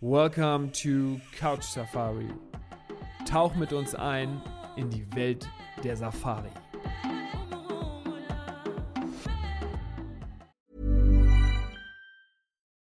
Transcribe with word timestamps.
Welcome 0.00 0.70
to 0.82 1.20
Couch 1.36 1.64
Safari. 1.64 2.28
Tauch 3.24 3.56
mit 3.56 3.72
uns 3.72 3.94
ein 3.94 4.40
in 4.76 4.90
die 4.90 5.04
Welt 5.16 5.48
der 5.82 5.96
Safari. 5.96 6.50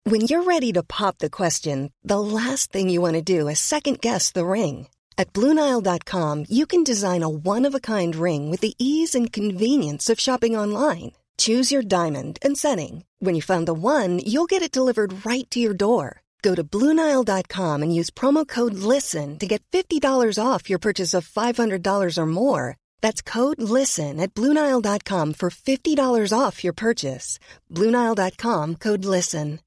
When 0.05 0.23
you're 0.23 0.43
ready 0.43 0.73
to 0.73 0.82
pop 0.82 1.19
the 1.19 1.30
question, 1.30 1.93
the 2.03 2.19
last 2.19 2.73
thing 2.73 2.91
you 2.91 3.00
want 3.00 3.14
to 3.14 3.23
do 3.23 3.48
is 3.48 3.61
second 3.61 4.00
guess 4.00 4.32
the 4.32 4.45
ring. 4.45 4.89
At 5.16 5.32
Bluenile.com, 5.32 6.46
you 6.48 6.66
can 6.66 6.82
design 6.82 7.23
a 7.23 7.29
one 7.29 7.64
of 7.64 7.75
a 7.75 7.80
kind 7.80 8.16
ring 8.16 8.50
with 8.50 8.61
the 8.61 8.75
ease 8.79 9.14
and 9.14 9.32
convenience 9.32 10.11
of 10.11 10.19
shopping 10.19 10.57
online. 10.57 11.12
Choose 11.45 11.73
your 11.73 11.83
diamond 11.83 12.39
and 12.45 12.57
setting. 12.57 13.05
When 13.19 13.35
you 13.35 13.43
find 13.43 13.67
the 13.67 13.75
one, 13.75 14.21
you'll 14.25 14.50
get 14.50 14.63
it 14.63 14.71
delivered 14.71 15.27
right 15.27 15.50
to 15.50 15.59
your 15.59 15.75
door. 15.75 16.23
Go 16.43 16.55
to 16.55 16.63
Bluenile.com 16.63 17.83
and 17.83 17.93
use 18.00 18.11
promo 18.11 18.46
code 18.46 18.75
LISTEN 18.75 19.39
to 19.41 19.47
get 19.47 19.63
$50 19.73 20.39
off 20.39 20.71
your 20.71 20.79
purchase 20.79 21.14
of 21.14 21.27
$500 21.27 22.19
or 22.19 22.27
more. 22.27 22.77
That's 23.00 23.23
code 23.23 23.61
LISTEN 23.61 24.21
at 24.21 24.35
Bluenile.com 24.35 25.35
for 25.35 25.50
$50 25.50 26.39
off 26.39 26.63
your 26.63 26.75
purchase. 26.75 27.41
Bluenile.com 27.71 28.77
code 28.77 29.05
LISTEN. 29.05 29.59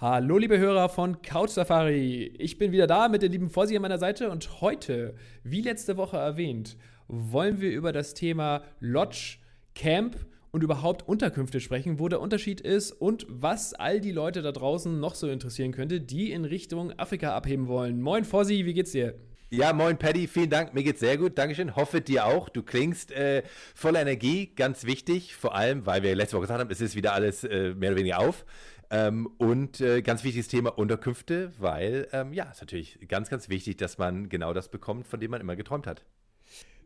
Hallo, 0.00 0.38
liebe 0.38 0.58
Hörer 0.58 0.88
von 0.88 1.20
Couch 1.22 1.50
Safari. 1.50 2.32
Ich 2.38 2.56
bin 2.56 2.70
wieder 2.70 2.86
da 2.86 3.08
mit 3.08 3.20
dem 3.20 3.32
lieben 3.32 3.50
Fossi 3.50 3.74
an 3.74 3.82
meiner 3.82 3.98
Seite 3.98 4.30
und 4.30 4.60
heute, 4.60 5.16
wie 5.42 5.60
letzte 5.60 5.96
Woche 5.96 6.16
erwähnt, 6.16 6.76
wollen 7.08 7.60
wir 7.60 7.70
über 7.70 7.92
das 7.92 8.14
Thema 8.14 8.62
Lodge, 8.80 9.38
Camp 9.74 10.16
und 10.50 10.62
überhaupt 10.62 11.06
Unterkünfte 11.06 11.60
sprechen, 11.60 11.98
wo 11.98 12.08
der 12.08 12.20
Unterschied 12.20 12.60
ist 12.60 12.92
und 12.92 13.26
was 13.28 13.74
all 13.74 14.00
die 14.00 14.12
Leute 14.12 14.42
da 14.42 14.52
draußen 14.52 14.98
noch 14.98 15.14
so 15.14 15.28
interessieren 15.28 15.72
könnte, 15.72 16.00
die 16.00 16.32
in 16.32 16.44
Richtung 16.44 16.92
Afrika 16.98 17.34
abheben 17.34 17.68
wollen. 17.68 18.00
Moin 18.00 18.24
Fossi, 18.24 18.64
wie 18.64 18.74
geht's 18.74 18.92
dir? 18.92 19.14
Ja, 19.50 19.72
moin 19.72 19.96
Paddy, 19.96 20.26
vielen 20.26 20.50
Dank. 20.50 20.74
Mir 20.74 20.82
geht's 20.82 21.00
sehr 21.00 21.16
gut. 21.16 21.38
Dankeschön. 21.38 21.74
Hoffe 21.74 22.02
dir 22.02 22.26
auch. 22.26 22.50
Du 22.50 22.62
klingst 22.62 23.12
äh, 23.12 23.42
voller 23.74 24.02
Energie, 24.02 24.52
ganz 24.54 24.84
wichtig. 24.84 25.34
Vor 25.34 25.54
allem, 25.54 25.86
weil 25.86 26.02
wir 26.02 26.14
letzte 26.14 26.36
Woche 26.36 26.42
gesagt 26.42 26.60
haben, 26.60 26.70
es 26.70 26.82
ist 26.82 26.96
wieder 26.96 27.14
alles 27.14 27.44
äh, 27.44 27.72
mehr 27.74 27.90
oder 27.90 27.98
weniger 27.98 28.18
auf. 28.18 28.44
Ähm, 28.90 29.26
und 29.38 29.80
äh, 29.80 30.02
ganz 30.02 30.22
wichtiges 30.22 30.48
Thema 30.48 30.76
Unterkünfte, 30.76 31.52
weil 31.58 32.08
ähm, 32.12 32.34
ja, 32.34 32.44
ist 32.44 32.60
natürlich 32.60 32.98
ganz, 33.08 33.30
ganz 33.30 33.48
wichtig, 33.48 33.78
dass 33.78 33.96
man 33.96 34.28
genau 34.28 34.52
das 34.52 34.70
bekommt, 34.70 35.06
von 35.06 35.18
dem 35.18 35.30
man 35.30 35.40
immer 35.40 35.56
geträumt 35.56 35.86
hat. 35.86 36.04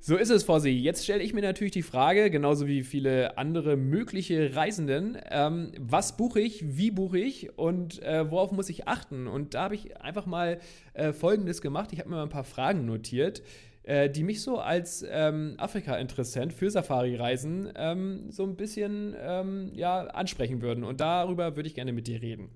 So 0.04 0.16
ist 0.16 0.30
es, 0.30 0.42
Fossi. 0.42 0.70
Jetzt 0.70 1.04
stelle 1.04 1.22
ich 1.22 1.32
mir 1.32 1.42
natürlich 1.42 1.70
die 1.70 1.84
Frage, 1.84 2.28
genauso 2.28 2.66
wie 2.66 2.82
viele 2.82 3.38
andere 3.38 3.76
mögliche 3.76 4.56
Reisenden, 4.56 5.16
ähm, 5.30 5.70
was 5.78 6.16
buche 6.16 6.40
ich, 6.40 6.76
wie 6.76 6.90
buche 6.90 7.20
ich 7.20 7.56
und 7.56 8.02
äh, 8.02 8.28
worauf 8.28 8.50
muss 8.50 8.68
ich 8.68 8.88
achten? 8.88 9.28
Und 9.28 9.54
da 9.54 9.62
habe 9.62 9.76
ich 9.76 10.00
einfach 10.00 10.26
mal 10.26 10.58
äh, 10.94 11.12
Folgendes 11.12 11.62
gemacht. 11.62 11.90
Ich 11.92 12.00
habe 12.00 12.08
mir 12.08 12.16
mal 12.16 12.24
ein 12.24 12.30
paar 12.30 12.42
Fragen 12.42 12.84
notiert, 12.84 13.42
äh, 13.84 14.10
die 14.10 14.24
mich 14.24 14.42
so 14.42 14.58
als 14.58 15.06
ähm, 15.08 15.54
Afrika-Interessent 15.58 16.52
für 16.52 16.68
Safari-Reisen 16.68 17.72
ähm, 17.76 18.28
so 18.28 18.42
ein 18.42 18.56
bisschen 18.56 19.14
ähm, 19.20 19.70
ja, 19.72 20.00
ansprechen 20.08 20.62
würden. 20.62 20.82
Und 20.82 21.00
darüber 21.00 21.54
würde 21.54 21.68
ich 21.68 21.76
gerne 21.76 21.92
mit 21.92 22.08
dir 22.08 22.20
reden. 22.20 22.48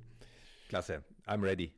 Klasse, 0.69 1.05
I'm 1.29 1.45
ready. 1.45 1.71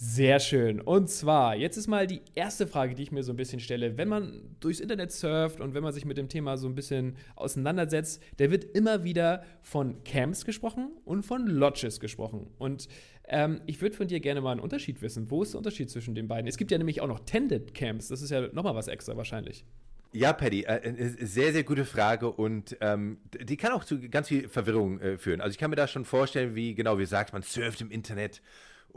Sehr 0.00 0.38
schön. 0.38 0.80
Und 0.80 1.10
zwar, 1.10 1.56
jetzt 1.56 1.76
ist 1.76 1.88
mal 1.88 2.06
die 2.06 2.20
erste 2.36 2.68
Frage, 2.68 2.94
die 2.94 3.02
ich 3.02 3.10
mir 3.10 3.24
so 3.24 3.32
ein 3.32 3.36
bisschen 3.36 3.58
stelle. 3.58 3.98
Wenn 3.98 4.06
man 4.06 4.42
durchs 4.60 4.78
Internet 4.78 5.10
surft 5.10 5.60
und 5.60 5.74
wenn 5.74 5.82
man 5.82 5.92
sich 5.92 6.04
mit 6.04 6.16
dem 6.16 6.28
Thema 6.28 6.56
so 6.56 6.68
ein 6.68 6.76
bisschen 6.76 7.16
auseinandersetzt, 7.34 8.22
da 8.36 8.48
wird 8.48 8.62
immer 8.62 9.02
wieder 9.02 9.42
von 9.60 10.04
Camps 10.04 10.44
gesprochen 10.44 10.92
und 11.04 11.24
von 11.24 11.48
Lodges 11.48 11.98
gesprochen. 11.98 12.46
Und 12.58 12.88
ähm, 13.26 13.60
ich 13.66 13.82
würde 13.82 13.96
von 13.96 14.06
dir 14.06 14.20
gerne 14.20 14.40
mal 14.40 14.52
einen 14.52 14.60
Unterschied 14.60 15.02
wissen. 15.02 15.32
Wo 15.32 15.42
ist 15.42 15.54
der 15.54 15.58
Unterschied 15.58 15.90
zwischen 15.90 16.14
den 16.14 16.28
beiden? 16.28 16.46
Es 16.46 16.58
gibt 16.58 16.70
ja 16.70 16.78
nämlich 16.78 17.00
auch 17.00 17.08
noch 17.08 17.18
Tended 17.18 17.74
Camps. 17.74 18.06
Das 18.06 18.22
ist 18.22 18.30
ja 18.30 18.52
nochmal 18.52 18.76
was 18.76 18.86
extra 18.86 19.16
wahrscheinlich. 19.16 19.64
Ja, 20.12 20.32
Paddy, 20.32 20.62
äh, 20.62 21.26
sehr, 21.26 21.52
sehr 21.52 21.64
gute 21.64 21.84
Frage 21.84 22.30
und 22.30 22.76
ähm, 22.80 23.18
die 23.42 23.56
kann 23.56 23.72
auch 23.72 23.82
zu 23.82 24.00
ganz 24.08 24.28
viel 24.28 24.48
Verwirrung 24.48 25.00
äh, 25.00 25.18
führen. 25.18 25.40
Also 25.40 25.50
ich 25.50 25.58
kann 25.58 25.70
mir 25.70 25.76
da 25.76 25.88
schon 25.88 26.04
vorstellen, 26.04 26.54
wie 26.54 26.76
genau, 26.76 27.00
wie 27.00 27.04
sagt 27.04 27.32
man, 27.32 27.42
surft 27.42 27.80
im 27.80 27.90
Internet 27.90 28.40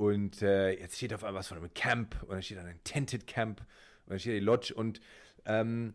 und 0.01 0.41
äh, 0.41 0.71
jetzt 0.71 0.97
steht 0.97 1.13
auf 1.13 1.23
einmal 1.23 1.41
was 1.41 1.49
von 1.49 1.59
einem 1.59 1.71
Camp 1.75 2.23
und 2.23 2.31
dann 2.31 2.41
steht 2.41 2.57
dann 2.57 2.65
ein 2.65 2.83
Tented 2.83 3.27
Camp 3.27 3.59
und 3.59 4.09
dann 4.09 4.19
steht 4.19 4.33
die 4.33 4.43
Lodge 4.43 4.73
und 4.73 4.99
ähm, 5.45 5.93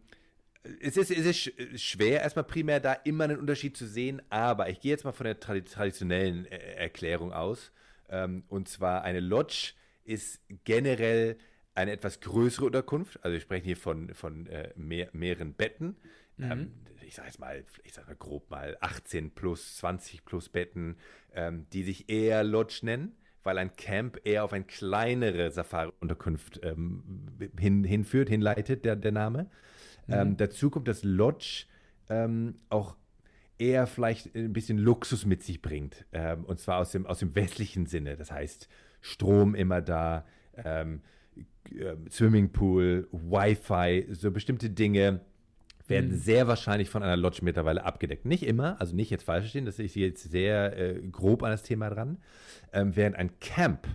es 0.81 0.97
ist, 0.97 1.11
es 1.11 1.27
ist 1.27 1.83
schwer, 1.83 2.23
erstmal 2.23 2.45
primär 2.45 2.79
da 2.79 2.93
immer 2.93 3.25
einen 3.25 3.41
Unterschied 3.41 3.77
zu 3.77 3.85
sehen, 3.85 4.23
aber 4.31 4.69
ich 4.69 4.79
gehe 4.79 4.93
jetzt 4.93 5.03
mal 5.03 5.11
von 5.11 5.25
der 5.25 5.41
traditionellen 5.41 6.47
äh, 6.47 6.57
Erklärung 6.77 7.33
aus. 7.33 7.73
Ähm, 8.09 8.45
und 8.47 8.69
zwar 8.69 9.03
eine 9.03 9.19
Lodge 9.19 9.73
ist 10.05 10.41
generell 10.63 11.37
eine 11.75 11.91
etwas 11.91 12.21
größere 12.21 12.67
Unterkunft. 12.67 13.19
Also 13.25 13.33
wir 13.33 13.41
sprechen 13.41 13.65
hier 13.65 13.77
von, 13.77 14.15
von 14.15 14.47
äh, 14.47 14.73
mehr, 14.77 15.09
mehreren 15.15 15.53
Betten. 15.53 15.97
Mhm. 16.37 16.53
Ähm, 16.53 16.73
ich 17.05 17.17
sage 17.17 17.27
jetzt 17.27 17.41
mal, 17.41 17.65
ich 17.83 17.93
sage 17.93 18.07
mal 18.07 18.17
grob 18.17 18.51
mal 18.51 18.77
18 18.81 19.33
plus, 19.33 19.79
20 19.79 20.25
plus 20.25 20.49
Betten, 20.49 20.97
ähm, 21.35 21.67
die 21.73 21.83
sich 21.83 22.09
eher 22.09 22.45
Lodge 22.45 22.81
nennen 22.83 23.17
weil 23.47 23.59
ein 23.59 23.75
Camp 23.77 24.21
eher 24.25 24.45
auf 24.45 24.53
eine 24.53 24.65
kleinere 24.65 25.51
Safari-Unterkunft 25.51 26.61
ähm, 26.63 27.03
hin, 27.59 27.85
hinführt, 27.85 28.29
hinleitet, 28.29 28.85
der, 28.85 28.97
der 28.97 29.13
Name. 29.13 29.45
Mhm. 30.07 30.15
Ähm, 30.15 30.37
dazu 30.37 30.69
kommt, 30.69 30.89
dass 30.89 31.03
Lodge 31.05 31.65
ähm, 32.11 32.57
auch 32.69 32.97
eher 33.59 33.87
vielleicht 33.87 34.35
ein 34.35 34.53
bisschen 34.53 34.79
Luxus 34.79 35.25
mit 35.25 35.43
sich 35.43 35.63
bringt. 35.63 36.05
Ähm, 36.13 36.45
und 36.45 36.59
zwar 36.61 36.79
aus 36.79 36.93
dem, 36.93 37.07
aus 37.07 37.21
dem 37.21 37.35
westlichen 37.35 37.87
Sinne. 37.87 38.17
Das 38.17 38.31
heißt, 38.31 38.69
Strom 39.01 39.55
immer 39.55 39.81
da, 39.81 40.27
ähm, 40.63 41.01
äh, 41.71 41.95
Swimmingpool, 42.11 43.09
Wi-Fi, 43.13 44.09
so 44.13 44.31
bestimmte 44.31 44.71
Dinge 44.71 45.21
werden 45.89 46.11
mhm. 46.11 46.19
sehr 46.19 46.47
wahrscheinlich 46.47 46.91
von 46.91 47.03
einer 47.03 47.17
Lodge 47.17 47.41
mittlerweile 47.43 47.85
abgedeckt. 47.85 48.25
Nicht 48.25 48.45
immer, 48.45 48.81
also 48.81 48.95
nicht 48.95 49.11
jetzt 49.11 49.25
falsch 49.25 49.45
verstehen, 49.45 49.67
das 49.67 49.79
ist 49.79 49.95
jetzt 49.95 50.31
sehr 50.31 50.77
äh, 50.79 51.01
grob 51.11 51.43
an 51.43 51.51
das 51.51 51.63
Thema 51.63 51.91
dran. 51.91 52.19
Ähm, 52.73 52.97
während 52.97 53.17
ein 53.17 53.39
Camp 53.41 53.87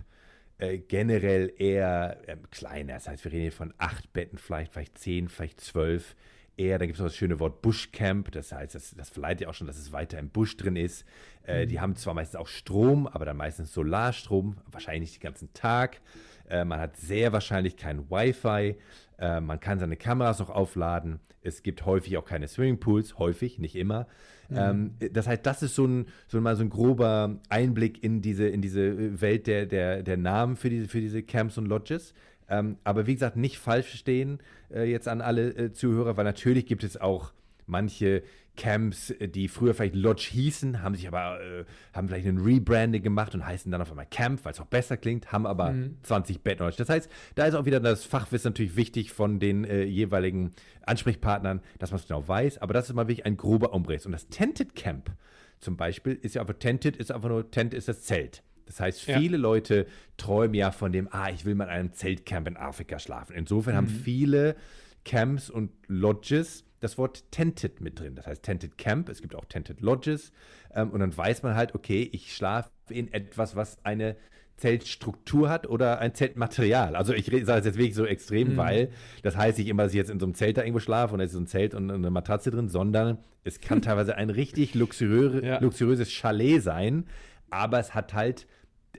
äh, 0.58 0.78
generell 0.78 1.52
eher 1.56 2.18
äh, 2.28 2.36
kleiner, 2.50 2.94
das 2.94 3.08
heißt, 3.08 3.24
wir 3.24 3.32
reden 3.32 3.42
hier 3.42 3.52
von 3.52 3.74
acht 3.78 4.12
Betten, 4.12 4.38
vielleicht, 4.38 4.72
vielleicht 4.72 4.98
zehn, 4.98 5.28
vielleicht 5.28 5.60
zwölf. 5.60 6.16
Eher, 6.54 6.78
da 6.78 6.84
gibt 6.84 6.96
es 6.96 7.00
noch 7.00 7.06
das 7.06 7.16
schöne 7.16 7.40
Wort 7.40 7.62
Bushcamp, 7.62 8.30
das 8.30 8.52
heißt, 8.52 8.74
das, 8.74 8.94
das 8.94 9.08
verleiht 9.08 9.40
ja 9.40 9.48
auch 9.48 9.54
schon, 9.54 9.66
dass 9.66 9.78
es 9.78 9.90
weiter 9.90 10.18
im 10.18 10.28
Busch 10.28 10.56
drin 10.58 10.76
ist. 10.76 11.06
Äh, 11.46 11.64
mhm. 11.64 11.68
Die 11.70 11.80
haben 11.80 11.96
zwar 11.96 12.12
meistens 12.12 12.38
auch 12.38 12.46
Strom, 12.46 13.06
aber 13.06 13.24
dann 13.24 13.38
meistens 13.38 13.72
Solarstrom, 13.72 14.58
wahrscheinlich 14.70 15.00
nicht 15.00 15.22
den 15.22 15.28
ganzen 15.28 15.52
Tag. 15.54 16.00
Äh, 16.48 16.64
man 16.64 16.78
hat 16.78 16.96
sehr 16.96 17.32
wahrscheinlich 17.32 17.76
kein 17.76 18.10
Wi-Fi. 18.10 18.76
Äh, 19.22 19.40
man 19.40 19.60
kann 19.60 19.78
seine 19.78 19.96
Kameras 19.96 20.40
noch 20.40 20.50
aufladen. 20.50 21.20
Es 21.42 21.62
gibt 21.62 21.86
häufig 21.86 22.18
auch 22.18 22.24
keine 22.24 22.48
Swimmingpools, 22.48 23.18
häufig, 23.18 23.60
nicht 23.60 23.76
immer. 23.76 24.08
Mhm. 24.48 24.56
Ähm, 24.58 24.94
das 25.12 25.28
heißt, 25.28 25.46
das 25.46 25.62
ist 25.62 25.76
so 25.76 25.86
ein, 25.86 26.06
so 26.26 26.40
mal 26.40 26.56
so 26.56 26.64
ein 26.64 26.70
grober 26.70 27.38
Einblick 27.48 28.02
in 28.02 28.20
diese, 28.20 28.48
in 28.48 28.60
diese 28.60 29.20
Welt 29.20 29.46
der, 29.46 29.66
der, 29.66 30.02
der 30.02 30.16
Namen 30.16 30.56
für 30.56 30.70
diese, 30.70 30.88
für 30.88 31.00
diese 31.00 31.22
Camps 31.22 31.56
und 31.56 31.66
Lodges. 31.66 32.14
Ähm, 32.48 32.78
aber 32.82 33.06
wie 33.06 33.14
gesagt, 33.14 33.36
nicht 33.36 33.58
falsch 33.58 33.86
verstehen 33.86 34.40
äh, 34.74 34.90
jetzt 34.90 35.06
an 35.06 35.20
alle 35.20 35.50
äh, 35.50 35.72
Zuhörer, 35.72 36.16
weil 36.16 36.24
natürlich 36.24 36.66
gibt 36.66 36.82
es 36.82 37.00
auch 37.00 37.32
manche 37.72 38.22
Camps, 38.56 39.10
äh, 39.10 39.28
die 39.28 39.48
früher 39.48 39.74
vielleicht 39.74 39.94
Lodge 39.94 40.28
hießen, 40.30 40.82
haben 40.82 40.94
sich 40.94 41.08
aber, 41.08 41.40
äh, 41.40 41.64
haben 41.92 42.08
vielleicht 42.08 42.26
ein 42.26 42.38
Rebranding 42.38 43.02
gemacht 43.02 43.34
und 43.34 43.44
heißen 43.44 43.72
dann 43.72 43.80
auf 43.80 43.90
einmal 43.90 44.06
Camp, 44.06 44.44
weil 44.44 44.52
es 44.52 44.60
auch 44.60 44.66
besser 44.66 44.96
klingt, 44.96 45.32
haben 45.32 45.46
aber 45.46 45.72
mhm. 45.72 45.96
20 46.02 46.42
Betten. 46.42 46.70
Das 46.76 46.88
heißt, 46.88 47.10
da 47.34 47.46
ist 47.46 47.54
auch 47.54 47.64
wieder 47.64 47.80
das 47.80 48.04
Fachwissen 48.04 48.50
natürlich 48.50 48.76
wichtig 48.76 49.12
von 49.12 49.40
den 49.40 49.64
äh, 49.64 49.84
jeweiligen 49.84 50.52
Ansprechpartnern, 50.86 51.60
dass 51.78 51.90
man 51.90 52.00
es 52.00 52.06
genau 52.06 52.26
weiß. 52.28 52.58
Aber 52.58 52.74
das 52.74 52.88
ist 52.88 52.94
mal 52.94 53.08
wirklich 53.08 53.26
ein 53.26 53.36
grober 53.36 53.72
Umriss. 53.72 54.06
Und 54.06 54.12
das 54.12 54.28
Tented 54.28 54.76
Camp 54.76 55.10
zum 55.58 55.76
Beispiel 55.76 56.14
ist 56.14 56.34
ja 56.34 56.42
einfach, 56.42 56.54
Tented 56.54 56.96
ist 56.96 57.10
einfach 57.10 57.28
nur, 57.28 57.50
Tent 57.50 57.72
ist 57.72 57.88
das 57.88 58.02
Zelt. 58.02 58.42
Das 58.66 58.80
heißt, 58.80 59.02
viele 59.02 59.36
ja. 59.36 59.42
Leute 59.42 59.86
träumen 60.16 60.54
ja 60.54 60.70
von 60.70 60.92
dem, 60.92 61.08
ah, 61.10 61.30
ich 61.30 61.44
will 61.44 61.54
mal 61.54 61.64
in 61.64 61.70
einem 61.70 61.92
Zeltcamp 61.92 62.48
in 62.48 62.56
Afrika 62.56 62.98
schlafen. 62.98 63.34
Insofern 63.34 63.74
mhm. 63.74 63.76
haben 63.76 63.88
viele 63.88 64.56
Camps 65.04 65.50
und 65.50 65.70
Lodges 65.88 66.64
das 66.82 66.98
Wort 66.98 67.30
Tented 67.30 67.80
mit 67.80 68.00
drin. 68.00 68.16
Das 68.16 68.26
heißt 68.26 68.42
Tented 68.42 68.76
Camp, 68.76 69.08
es 69.08 69.22
gibt 69.22 69.34
auch 69.34 69.44
Tented 69.44 69.80
Lodges. 69.80 70.32
Ähm, 70.74 70.90
und 70.90 71.00
dann 71.00 71.16
weiß 71.16 71.42
man 71.42 71.54
halt, 71.54 71.74
okay, 71.74 72.08
ich 72.12 72.34
schlafe 72.34 72.70
in 72.90 73.12
etwas, 73.12 73.56
was 73.56 73.82
eine 73.84 74.16
Zeltstruktur 74.56 75.48
hat 75.48 75.68
oder 75.68 76.00
ein 76.00 76.14
Zeltmaterial. 76.14 76.96
Also 76.96 77.14
ich 77.14 77.26
sage 77.26 77.60
es 77.60 77.66
jetzt 77.66 77.78
wirklich 77.78 77.94
so 77.94 78.04
extrem, 78.04 78.52
mhm. 78.52 78.56
weil 78.56 78.90
das 79.22 79.36
heißt 79.36 79.58
nicht 79.58 79.68
immer, 79.68 79.84
dass 79.84 79.92
ich 79.92 79.98
jetzt 79.98 80.10
in 80.10 80.20
so 80.20 80.26
einem 80.26 80.34
Zelt 80.34 80.56
da 80.56 80.62
irgendwo 80.62 80.80
schlafe 80.80 81.14
und 81.14 81.20
es 81.20 81.26
ist 81.26 81.34
so 81.34 81.40
ein 81.40 81.46
Zelt 81.46 81.74
und 81.74 81.90
eine 81.90 82.10
Matratze 82.10 82.50
drin, 82.50 82.68
sondern 82.68 83.18
es 83.44 83.60
kann 83.60 83.80
teilweise 83.82 84.16
ein 84.16 84.30
richtig 84.30 84.74
luxuriös, 84.74 85.42
ja. 85.42 85.58
luxuriöses 85.60 86.10
Chalet 86.10 86.62
sein, 86.62 87.06
aber 87.50 87.78
es 87.78 87.94
hat 87.94 88.14
halt 88.14 88.46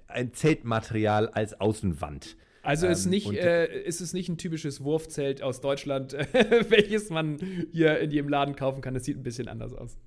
ein 0.08 0.34
Zeltmaterial 0.34 1.30
als 1.30 1.60
Außenwand. 1.60 2.38
Also 2.64 2.88
ist, 2.88 3.06
ähm, 3.06 3.12
nicht, 3.12 3.32
äh, 3.34 3.84
ist 3.84 4.00
es 4.00 4.14
nicht 4.14 4.30
ein 4.30 4.38
typisches 4.38 4.84
Wurfzelt 4.84 5.44
aus 5.44 5.60
Deutschland, 5.60 6.14
welches 6.70 7.10
man 7.10 7.38
hier 7.72 8.00
in 8.00 8.10
jedem 8.10 8.30
Laden 8.30 8.56
kaufen 8.56 8.82
kann. 8.82 8.96
Es 8.96 9.04
sieht 9.04 9.18
ein 9.18 9.24
bisschen 9.24 9.50
anders 9.50 9.74
aus. 9.74 9.98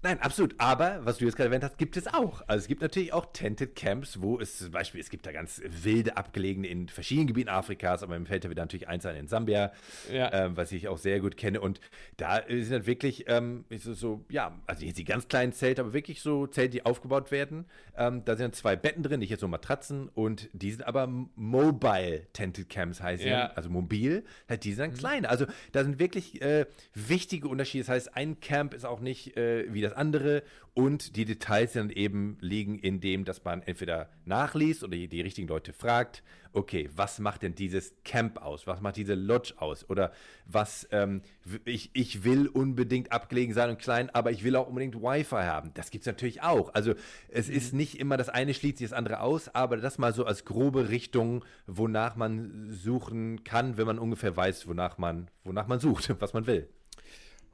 Nein, 0.00 0.20
absolut. 0.20 0.54
Aber, 0.58 1.04
was 1.04 1.18
du 1.18 1.24
jetzt 1.24 1.34
gerade 1.34 1.48
erwähnt 1.48 1.64
hast, 1.64 1.76
gibt 1.76 1.96
es 1.96 2.06
auch. 2.06 2.42
Also 2.46 2.62
es 2.62 2.68
gibt 2.68 2.82
natürlich 2.82 3.12
auch 3.12 3.26
Tented 3.32 3.74
Camps, 3.74 4.22
wo 4.22 4.38
es 4.38 4.58
zum 4.58 4.70
Beispiel, 4.70 5.00
es 5.00 5.10
gibt 5.10 5.26
da 5.26 5.32
ganz 5.32 5.60
wilde 5.64 6.16
abgelegene 6.16 6.68
in 6.68 6.88
verschiedenen 6.88 7.26
Gebieten 7.26 7.48
Afrikas, 7.48 8.04
aber 8.04 8.14
im 8.14 8.24
fällt 8.24 8.44
da 8.44 8.50
wieder 8.50 8.62
natürlich 8.62 8.86
eins 8.86 9.04
ein 9.06 9.16
in 9.16 9.26
Sambia, 9.26 9.72
ja. 10.12 10.32
ähm, 10.32 10.56
was 10.56 10.70
ich 10.70 10.86
auch 10.86 10.98
sehr 10.98 11.18
gut 11.18 11.36
kenne. 11.36 11.60
Und 11.60 11.80
da 12.16 12.42
sind 12.48 12.70
dann 12.70 12.86
wirklich, 12.86 13.24
ähm, 13.26 13.64
so, 13.76 13.92
so, 13.92 14.24
ja, 14.30 14.56
also 14.68 14.84
jetzt 14.84 14.98
die 14.98 15.04
ganz 15.04 15.26
kleinen 15.26 15.52
Zelte, 15.52 15.80
aber 15.80 15.92
wirklich 15.92 16.20
so 16.20 16.46
Zelte, 16.46 16.70
die 16.70 16.86
aufgebaut 16.86 17.32
werden. 17.32 17.64
Ähm, 17.96 18.24
da 18.24 18.36
sind 18.36 18.44
dann 18.44 18.52
zwei 18.52 18.76
Betten 18.76 19.02
drin, 19.02 19.18
nicht 19.18 19.30
jetzt 19.30 19.40
so 19.40 19.48
Matratzen 19.48 20.08
und 20.14 20.48
die 20.52 20.70
sind 20.70 20.86
aber 20.86 21.08
Mobile 21.08 22.28
Tented 22.32 22.68
Camps 22.68 23.02
heißen, 23.02 23.26
ja. 23.26 23.50
also 23.56 23.68
mobil, 23.68 24.24
halt 24.48 24.62
die 24.62 24.72
sind 24.74 24.78
dann 24.78 24.90
mhm. 24.90 24.94
klein. 24.94 25.26
Also 25.26 25.46
da 25.72 25.82
sind 25.82 25.98
wirklich 25.98 26.40
äh, 26.40 26.66
wichtige 26.94 27.48
Unterschiede. 27.48 27.82
Das 27.82 27.88
heißt, 27.88 28.16
ein 28.16 28.38
Camp 28.38 28.74
ist 28.74 28.84
auch 28.84 29.00
nicht 29.00 29.36
äh, 29.36 29.66
wie 29.74 29.87
das 29.88 29.96
andere 29.96 30.42
und 30.74 31.16
die 31.16 31.24
Details 31.24 31.72
dann 31.72 31.90
eben 31.90 32.38
liegen 32.40 32.78
in 32.78 33.00
dem, 33.00 33.24
dass 33.24 33.44
man 33.44 33.62
entweder 33.62 34.08
nachliest 34.24 34.84
oder 34.84 34.92
die, 34.92 35.08
die 35.08 35.20
richtigen 35.20 35.48
Leute 35.48 35.72
fragt, 35.72 36.22
okay, 36.52 36.88
was 36.94 37.18
macht 37.18 37.42
denn 37.42 37.54
dieses 37.54 37.94
Camp 38.04 38.40
aus? 38.40 38.66
Was 38.66 38.80
macht 38.80 38.96
diese 38.96 39.14
Lodge 39.14 39.54
aus? 39.58 39.88
Oder 39.90 40.12
was, 40.46 40.88
ähm, 40.92 41.22
ich, 41.64 41.90
ich 41.94 42.24
will 42.24 42.46
unbedingt 42.46 43.12
abgelegen 43.12 43.54
sein 43.54 43.70
und 43.70 43.78
klein, 43.78 44.10
aber 44.14 44.30
ich 44.30 44.44
will 44.44 44.56
auch 44.56 44.68
unbedingt 44.68 44.96
Wi-Fi 44.96 45.42
haben. 45.42 45.72
Das 45.74 45.90
gibt 45.90 46.02
es 46.02 46.06
natürlich 46.06 46.42
auch. 46.42 46.74
Also 46.74 46.94
es 47.28 47.48
mhm. 47.48 47.54
ist 47.54 47.74
nicht 47.74 47.98
immer 47.98 48.16
das 48.16 48.28
eine 48.28 48.54
schließt 48.54 48.78
sich 48.78 48.88
das 48.88 48.96
andere 48.96 49.20
aus, 49.20 49.48
aber 49.54 49.76
das 49.76 49.98
mal 49.98 50.12
so 50.12 50.24
als 50.24 50.44
grobe 50.44 50.88
Richtung, 50.88 51.44
wonach 51.66 52.16
man 52.16 52.70
suchen 52.70 53.44
kann, 53.44 53.76
wenn 53.76 53.86
man 53.86 53.98
ungefähr 53.98 54.36
weiß, 54.36 54.66
wonach 54.68 54.98
man, 54.98 55.30
wonach 55.44 55.66
man 55.66 55.80
sucht, 55.80 56.14
was 56.20 56.32
man 56.32 56.46
will. 56.46 56.68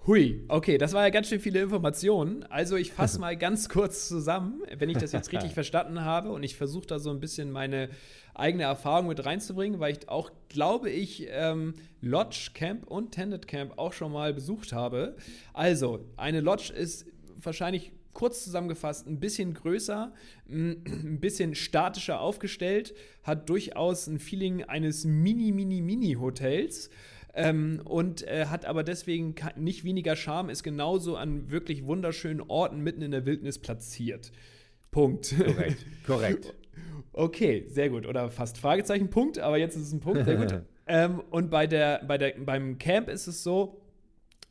Hui, 0.07 0.45
okay, 0.49 0.77
das 0.77 0.93
war 0.93 1.03
ja 1.03 1.09
ganz 1.09 1.29
schön 1.29 1.41
viele 1.41 1.63
Informationen. 1.63 2.43
Also 2.51 2.77
ich 2.77 2.93
fasse 2.93 3.19
mal 3.19 3.39
ganz 3.39 3.71
kurz 3.71 4.07
zusammen, 4.07 4.61
wenn 4.77 4.91
ich 4.91 4.99
das 4.99 5.13
jetzt 5.13 5.33
richtig 5.33 5.53
verstanden 5.55 6.03
habe 6.03 6.31
und 6.31 6.43
ich 6.43 6.57
versuche 6.57 6.87
da 6.87 6.99
so 6.99 7.09
ein 7.09 7.21
bisschen 7.21 7.51
meine 7.51 7.89
eigene 8.35 8.65
Erfahrung 8.65 9.07
mit 9.07 9.25
reinzubringen, 9.25 9.81
weil 9.81 9.97
ich 9.97 10.11
auch, 10.11 10.31
glaube 10.51 10.91
ich, 10.91 11.27
ähm, 11.31 11.73
Lodge 12.03 12.51
Camp 12.53 12.87
und 12.87 13.13
Tended 13.13 13.49
Camp 13.49 13.79
auch 13.79 13.95
schon 13.95 14.13
mal 14.13 14.35
besucht 14.35 14.75
habe. 14.75 15.17
Also, 15.55 16.05
eine 16.19 16.41
Lodge 16.41 16.71
ist 16.75 17.07
wahrscheinlich 17.41 17.93
kurz 18.13 18.45
zusammengefasst 18.45 19.07
ein 19.07 19.21
bisschen 19.21 19.55
größer, 19.55 20.13
ein 20.51 21.19
bisschen 21.19 21.55
statischer 21.55 22.21
aufgestellt, 22.21 22.95
hat 23.23 23.49
durchaus 23.49 24.07
ein 24.07 24.19
Feeling 24.19 24.65
eines 24.65 25.07
Mini, 25.07 25.51
Mini, 25.51 25.81
Mini-Hotels. 25.81 26.91
Ähm, 27.37 27.81
und 27.85 28.23
äh, 28.23 28.47
hat 28.47 28.65
aber 28.65 28.85
deswegen 28.85 29.35
nicht 29.57 29.83
weniger 29.85 30.15
Charme, 30.15 30.51
ist 30.51 30.63
genauso 30.63 31.17
an 31.17 31.51
wirklich 31.51 31.85
wunderschönen 31.85 32.41
Orten 32.41 32.81
mitten 32.81 33.03
in 33.03 33.11
der 33.11 33.27
Wildnis 33.27 33.59
platziert. 33.59 34.31
Punkt. 34.91 35.35
Korrekt, 35.37 35.87
korrekt. 36.07 36.55
Okay, 37.17 37.67
sehr 37.69 37.91
gut. 37.91 38.09
Oder 38.09 38.29
fast 38.29 38.59
Fragezeichen, 38.59 39.09
Punkt, 39.09 39.39
aber 39.39 39.57
jetzt 39.57 39.77
ist 39.77 39.83
es 39.83 39.93
ein 39.93 40.01
Punkt, 40.01 40.25
sehr 40.25 40.35
gut. 40.35 40.63
ähm, 40.89 41.21
und 41.31 41.49
bei 41.49 41.69
der, 41.69 42.03
bei 42.05 42.19
der, 42.19 42.35
beim 42.39 42.77
Camp 42.79 43.09
ist 43.09 43.29
es 43.29 43.45
so, 43.45 43.81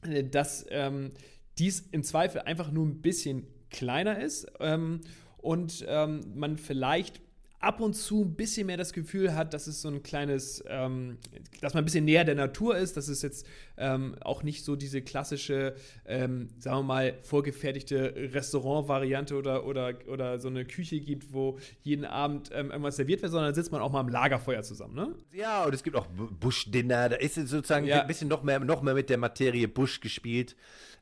äh, 0.08 0.24
dass 0.24 0.66
ähm, 0.70 1.12
dies 1.58 1.82
im 1.92 2.04
Zweifel 2.04 2.40
einfach 2.42 2.72
nur 2.72 2.86
ein 2.86 3.02
bisschen 3.02 3.48
kleiner 3.70 4.22
ist 4.22 4.50
ähm, 4.62 5.02
und 5.38 5.84
ähm, 5.90 6.22
man 6.36 6.58
vielleicht 6.58 7.20
ab 7.64 7.80
und 7.80 7.94
zu 7.94 8.24
ein 8.24 8.36
bisschen 8.36 8.68
mehr 8.68 8.78
das 8.78 8.92
Gefühl 8.92 9.34
hat, 9.34 9.54
dass 9.54 9.68
es 9.68 9.82
so 9.82 9.88
ein 9.88 10.04
kleines, 10.04 10.64
ähm, 10.68 11.18
dass 11.62 11.74
man 11.74 11.84
ein 11.84 11.86
bisschen 11.86 12.06
näher 12.06 12.26
der 12.26 12.36
Natur 12.36 12.76
ist, 12.78 12.98
dass 12.98 13.08
es 13.08 13.22
jetzt 13.22 13.48
ähm, 13.78 14.16
auch 14.22 14.44
nicht 14.44 14.66
so 14.66 14.76
diese 14.76 15.02
klassische, 15.02 15.76
ähm, 16.06 16.50
sagen 16.60 16.80
wir 16.80 16.84
mal, 16.84 17.18
vorgefertigte 17.22 18.14
Restaurant-Variante 18.34 19.36
oder, 19.36 19.66
oder, 19.66 19.94
oder 20.08 20.40
so 20.40 20.50
eine 20.50 20.66
Küche 20.66 21.00
gibt, 21.00 21.34
wo 21.34 21.58
jeden 21.82 22.06
Abend 22.06 22.50
ähm, 22.54 22.70
irgendwas 22.70 22.98
serviert 22.98 23.22
wird, 23.22 23.32
sondern 23.32 23.52
da 23.52 23.56
sitzt 23.56 23.72
man 23.72 23.82
auch 23.82 23.92
mal 23.92 24.02
am 24.02 24.10
Lagerfeuer 24.10 24.64
zusammen, 24.64 24.96
ne? 24.96 25.16
Ja, 25.32 25.64
und 25.64 25.74
es 25.74 25.84
gibt 25.84 25.96
auch 25.96 26.08
Bush-Dinner, 26.08 27.10
da 27.10 27.16
ist 27.16 27.36
sozusagen 27.36 27.86
ja. 27.86 28.02
ein 28.02 28.08
bisschen 28.08 28.28
noch 28.28 28.44
mehr, 28.44 28.60
noch 28.60 28.82
mehr 28.82 28.94
mit 28.94 29.10
der 29.10 29.18
Materie 29.18 29.68
Bush 29.68 30.02
gespielt. 30.02 30.56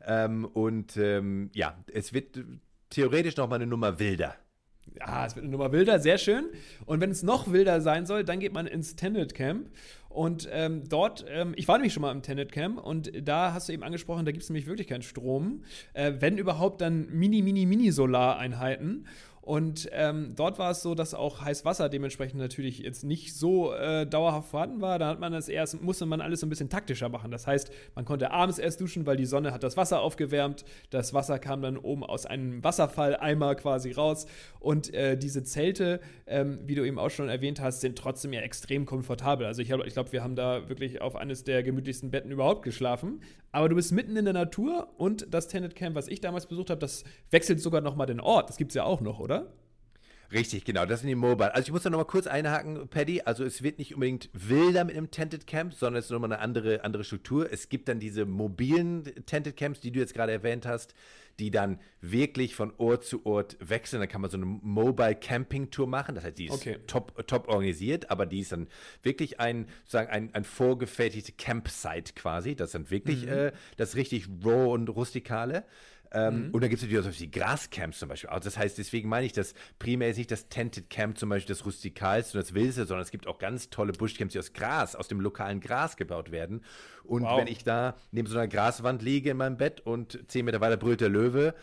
Ähm, 0.05 0.45
und 0.45 0.95
ähm, 0.97 1.49
ja, 1.53 1.77
es 1.91 2.13
wird 2.13 2.39
theoretisch 2.89 3.35
noch 3.37 3.49
mal 3.49 3.55
eine 3.55 3.67
Nummer 3.67 3.99
wilder. 3.99 4.35
Ja, 4.99 5.25
es 5.25 5.35
wird 5.35 5.43
eine 5.43 5.51
Nummer 5.51 5.71
wilder, 5.71 5.99
sehr 5.99 6.17
schön. 6.17 6.45
Und 6.85 7.01
wenn 7.01 7.11
es 7.11 7.23
noch 7.23 7.51
wilder 7.51 7.81
sein 7.81 8.05
soll, 8.05 8.23
dann 8.23 8.39
geht 8.39 8.53
man 8.53 8.67
ins 8.67 8.95
Tenet 8.95 9.33
Camp. 9.33 9.69
Und 10.09 10.49
ähm, 10.51 10.87
dort, 10.89 11.25
ähm, 11.29 11.53
ich 11.55 11.67
war 11.67 11.77
nämlich 11.77 11.93
schon 11.93 12.01
mal 12.01 12.11
im 12.11 12.21
Tenet 12.21 12.51
Camp 12.51 12.83
und 12.83 13.11
da 13.25 13.53
hast 13.53 13.69
du 13.69 13.73
eben 13.73 13.83
angesprochen, 13.83 14.25
da 14.25 14.31
gibt 14.31 14.43
es 14.43 14.49
nämlich 14.49 14.67
wirklich 14.67 14.87
keinen 14.87 15.03
Strom. 15.03 15.63
Äh, 15.93 16.13
wenn 16.19 16.37
überhaupt, 16.37 16.81
dann 16.81 17.07
mini, 17.09 17.41
mini, 17.41 17.65
mini 17.65 17.91
Solareinheiten. 17.91 19.07
Und 19.51 19.89
ähm, 19.91 20.31
dort 20.37 20.59
war 20.59 20.71
es 20.71 20.81
so, 20.81 20.95
dass 20.95 21.13
auch 21.13 21.41
Heißwasser 21.41 21.89
dementsprechend 21.89 22.39
natürlich 22.39 22.79
jetzt 22.79 23.03
nicht 23.03 23.35
so 23.35 23.73
äh, 23.73 24.07
dauerhaft 24.07 24.47
vorhanden 24.47 24.79
war. 24.79 24.97
Da 24.97 25.09
hat 25.09 25.19
man 25.19 25.33
das 25.33 25.49
erst, 25.49 25.81
musste 25.81 26.05
man 26.05 26.21
alles 26.21 26.39
so 26.39 26.45
ein 26.45 26.49
bisschen 26.49 26.69
taktischer 26.69 27.09
machen. 27.09 27.31
Das 27.31 27.47
heißt, 27.47 27.69
man 27.93 28.05
konnte 28.05 28.31
abends 28.31 28.59
erst 28.59 28.79
duschen, 28.79 29.05
weil 29.05 29.17
die 29.17 29.25
Sonne 29.25 29.51
hat 29.51 29.63
das 29.63 29.75
Wasser 29.75 29.99
aufgewärmt. 29.99 30.63
Das 30.89 31.13
Wasser 31.13 31.37
kam 31.37 31.61
dann 31.61 31.75
oben 31.75 32.05
aus 32.05 32.25
einem 32.25 32.63
Wasserfalleimer 32.63 33.55
quasi 33.55 33.91
raus. 33.91 34.25
Und 34.61 34.93
äh, 34.93 35.17
diese 35.17 35.43
Zelte, 35.43 35.99
ähm, 36.27 36.59
wie 36.63 36.75
du 36.75 36.85
eben 36.85 36.97
auch 36.97 37.09
schon 37.09 37.27
erwähnt 37.27 37.59
hast, 37.59 37.81
sind 37.81 37.97
trotzdem 37.97 38.31
ja 38.31 38.39
extrem 38.39 38.85
komfortabel. 38.85 39.45
Also 39.45 39.61
ich, 39.61 39.69
ich 39.69 39.93
glaube, 39.93 40.13
wir 40.13 40.23
haben 40.23 40.37
da 40.37 40.69
wirklich 40.69 41.01
auf 41.01 41.17
eines 41.17 41.43
der 41.43 41.61
gemütlichsten 41.61 42.09
Betten 42.09 42.31
überhaupt 42.31 42.63
geschlafen. 42.63 43.19
Aber 43.51 43.69
du 43.69 43.75
bist 43.75 43.91
mitten 43.91 44.15
in 44.15 44.25
der 44.25 44.33
Natur 44.33 44.93
und 44.97 45.33
das 45.33 45.47
Tenet 45.47 45.75
Camp, 45.75 45.95
was 45.95 46.07
ich 46.07 46.21
damals 46.21 46.47
besucht 46.47 46.69
habe, 46.69 46.79
das 46.79 47.03
wechselt 47.31 47.61
sogar 47.61 47.81
noch 47.81 47.95
mal 47.95 48.05
den 48.05 48.21
Ort. 48.21 48.49
Das 48.49 48.57
gibt 48.57 48.71
es 48.71 48.75
ja 48.75 48.83
auch 48.83 49.01
noch, 49.01 49.19
oder? 49.19 49.53
Richtig, 50.31 50.63
genau. 50.63 50.85
Das 50.85 51.01
sind 51.01 51.09
die 51.09 51.15
Mobile. 51.15 51.53
Also 51.53 51.67
ich 51.67 51.71
muss 51.71 51.83
da 51.83 51.89
nochmal 51.89 52.07
kurz 52.07 52.27
einhaken, 52.27 52.87
Paddy. 52.87 53.21
Also 53.21 53.43
es 53.43 53.63
wird 53.63 53.79
nicht 53.79 53.93
unbedingt 53.93 54.29
wilder 54.33 54.83
mit 54.85 54.95
einem 54.95 55.11
Tented 55.11 55.45
Camp, 55.45 55.73
sondern 55.73 55.99
es 55.99 56.05
ist 56.05 56.11
nochmal 56.11 56.31
eine 56.31 56.41
andere, 56.41 56.83
andere 56.83 57.03
Struktur. 57.03 57.51
Es 57.51 57.69
gibt 57.69 57.89
dann 57.89 57.99
diese 57.99 58.25
mobilen 58.25 59.03
Tented 59.25 59.57
Camps, 59.57 59.81
die 59.81 59.91
du 59.91 59.99
jetzt 59.99 60.13
gerade 60.13 60.31
erwähnt 60.31 60.65
hast, 60.65 60.93
die 61.39 61.51
dann 61.51 61.79
wirklich 61.99 62.55
von 62.55 62.73
Ort 62.77 63.03
zu 63.03 63.25
Ort 63.25 63.57
wechseln. 63.59 63.99
Da 63.99 64.07
kann 64.07 64.21
man 64.21 64.29
so 64.29 64.37
eine 64.37 64.45
Mobile 64.45 65.15
Camping 65.15 65.69
Tour 65.69 65.87
machen. 65.87 66.15
Das 66.15 66.23
heißt, 66.23 66.37
die 66.37 66.45
ist 66.45 66.53
okay. 66.53 66.77
top, 66.87 67.27
top 67.27 67.47
organisiert, 67.47 68.09
aber 68.09 68.25
die 68.25 68.39
ist 68.39 68.51
dann 68.51 68.67
wirklich 69.03 69.39
ein, 69.39 69.67
sozusagen 69.83 70.09
ein, 70.09 70.33
ein 70.33 70.43
vorgefertigte 70.43 71.33
Campsite 71.33 72.13
quasi. 72.13 72.55
Das 72.55 72.69
ist 72.69 72.75
dann 72.75 72.89
wirklich 72.89 73.25
mhm. 73.25 73.31
äh, 73.31 73.51
das 73.77 73.95
richtig 73.95 74.27
raw 74.43 74.71
und 74.71 74.87
rustikale. 74.89 75.65
Ähm, 76.13 76.47
mhm. 76.47 76.51
Und 76.51 76.61
dann 76.61 76.69
gibt 76.69 76.81
es 76.81 76.89
natürlich 76.89 77.07
auch 77.07 77.17
die 77.17 77.31
Grascamps 77.31 77.99
zum 77.99 78.09
Beispiel. 78.09 78.29
Also 78.29 78.49
das 78.49 78.57
heißt, 78.57 78.77
deswegen 78.77 79.07
meine 79.07 79.25
ich, 79.25 79.33
dass 79.33 79.53
primär 79.79 80.09
ist 80.09 80.17
nicht 80.17 80.31
das 80.31 80.49
Tented 80.49 80.89
Camp 80.89 81.17
zum 81.17 81.29
Beispiel 81.29 81.55
das 81.55 81.65
rustikalste 81.65 82.37
und 82.37 82.43
das 82.43 82.53
wildeste, 82.53 82.85
sondern 82.85 83.03
es 83.03 83.11
gibt 83.11 83.27
auch 83.27 83.39
ganz 83.39 83.69
tolle 83.69 83.93
Buschcamps, 83.93 84.33
die 84.33 84.39
aus 84.39 84.51
Gras, 84.51 84.95
aus 84.95 85.07
dem 85.07 85.21
lokalen 85.21 85.61
Gras 85.61 85.95
gebaut 85.95 86.31
werden. 86.31 86.63
Und 87.03 87.23
wow. 87.23 87.39
wenn 87.39 87.47
ich 87.47 87.63
da 87.63 87.95
neben 88.11 88.27
so 88.27 88.37
einer 88.37 88.47
Graswand 88.47 89.01
liege 89.01 89.31
in 89.31 89.37
meinem 89.37 89.57
Bett 89.57 89.81
und 89.81 90.19
zehn 90.27 90.45
Meter 90.45 90.59
weiter 90.59 90.77
brüllt 90.77 91.01
der 91.01 91.09
Löwe, 91.09 91.55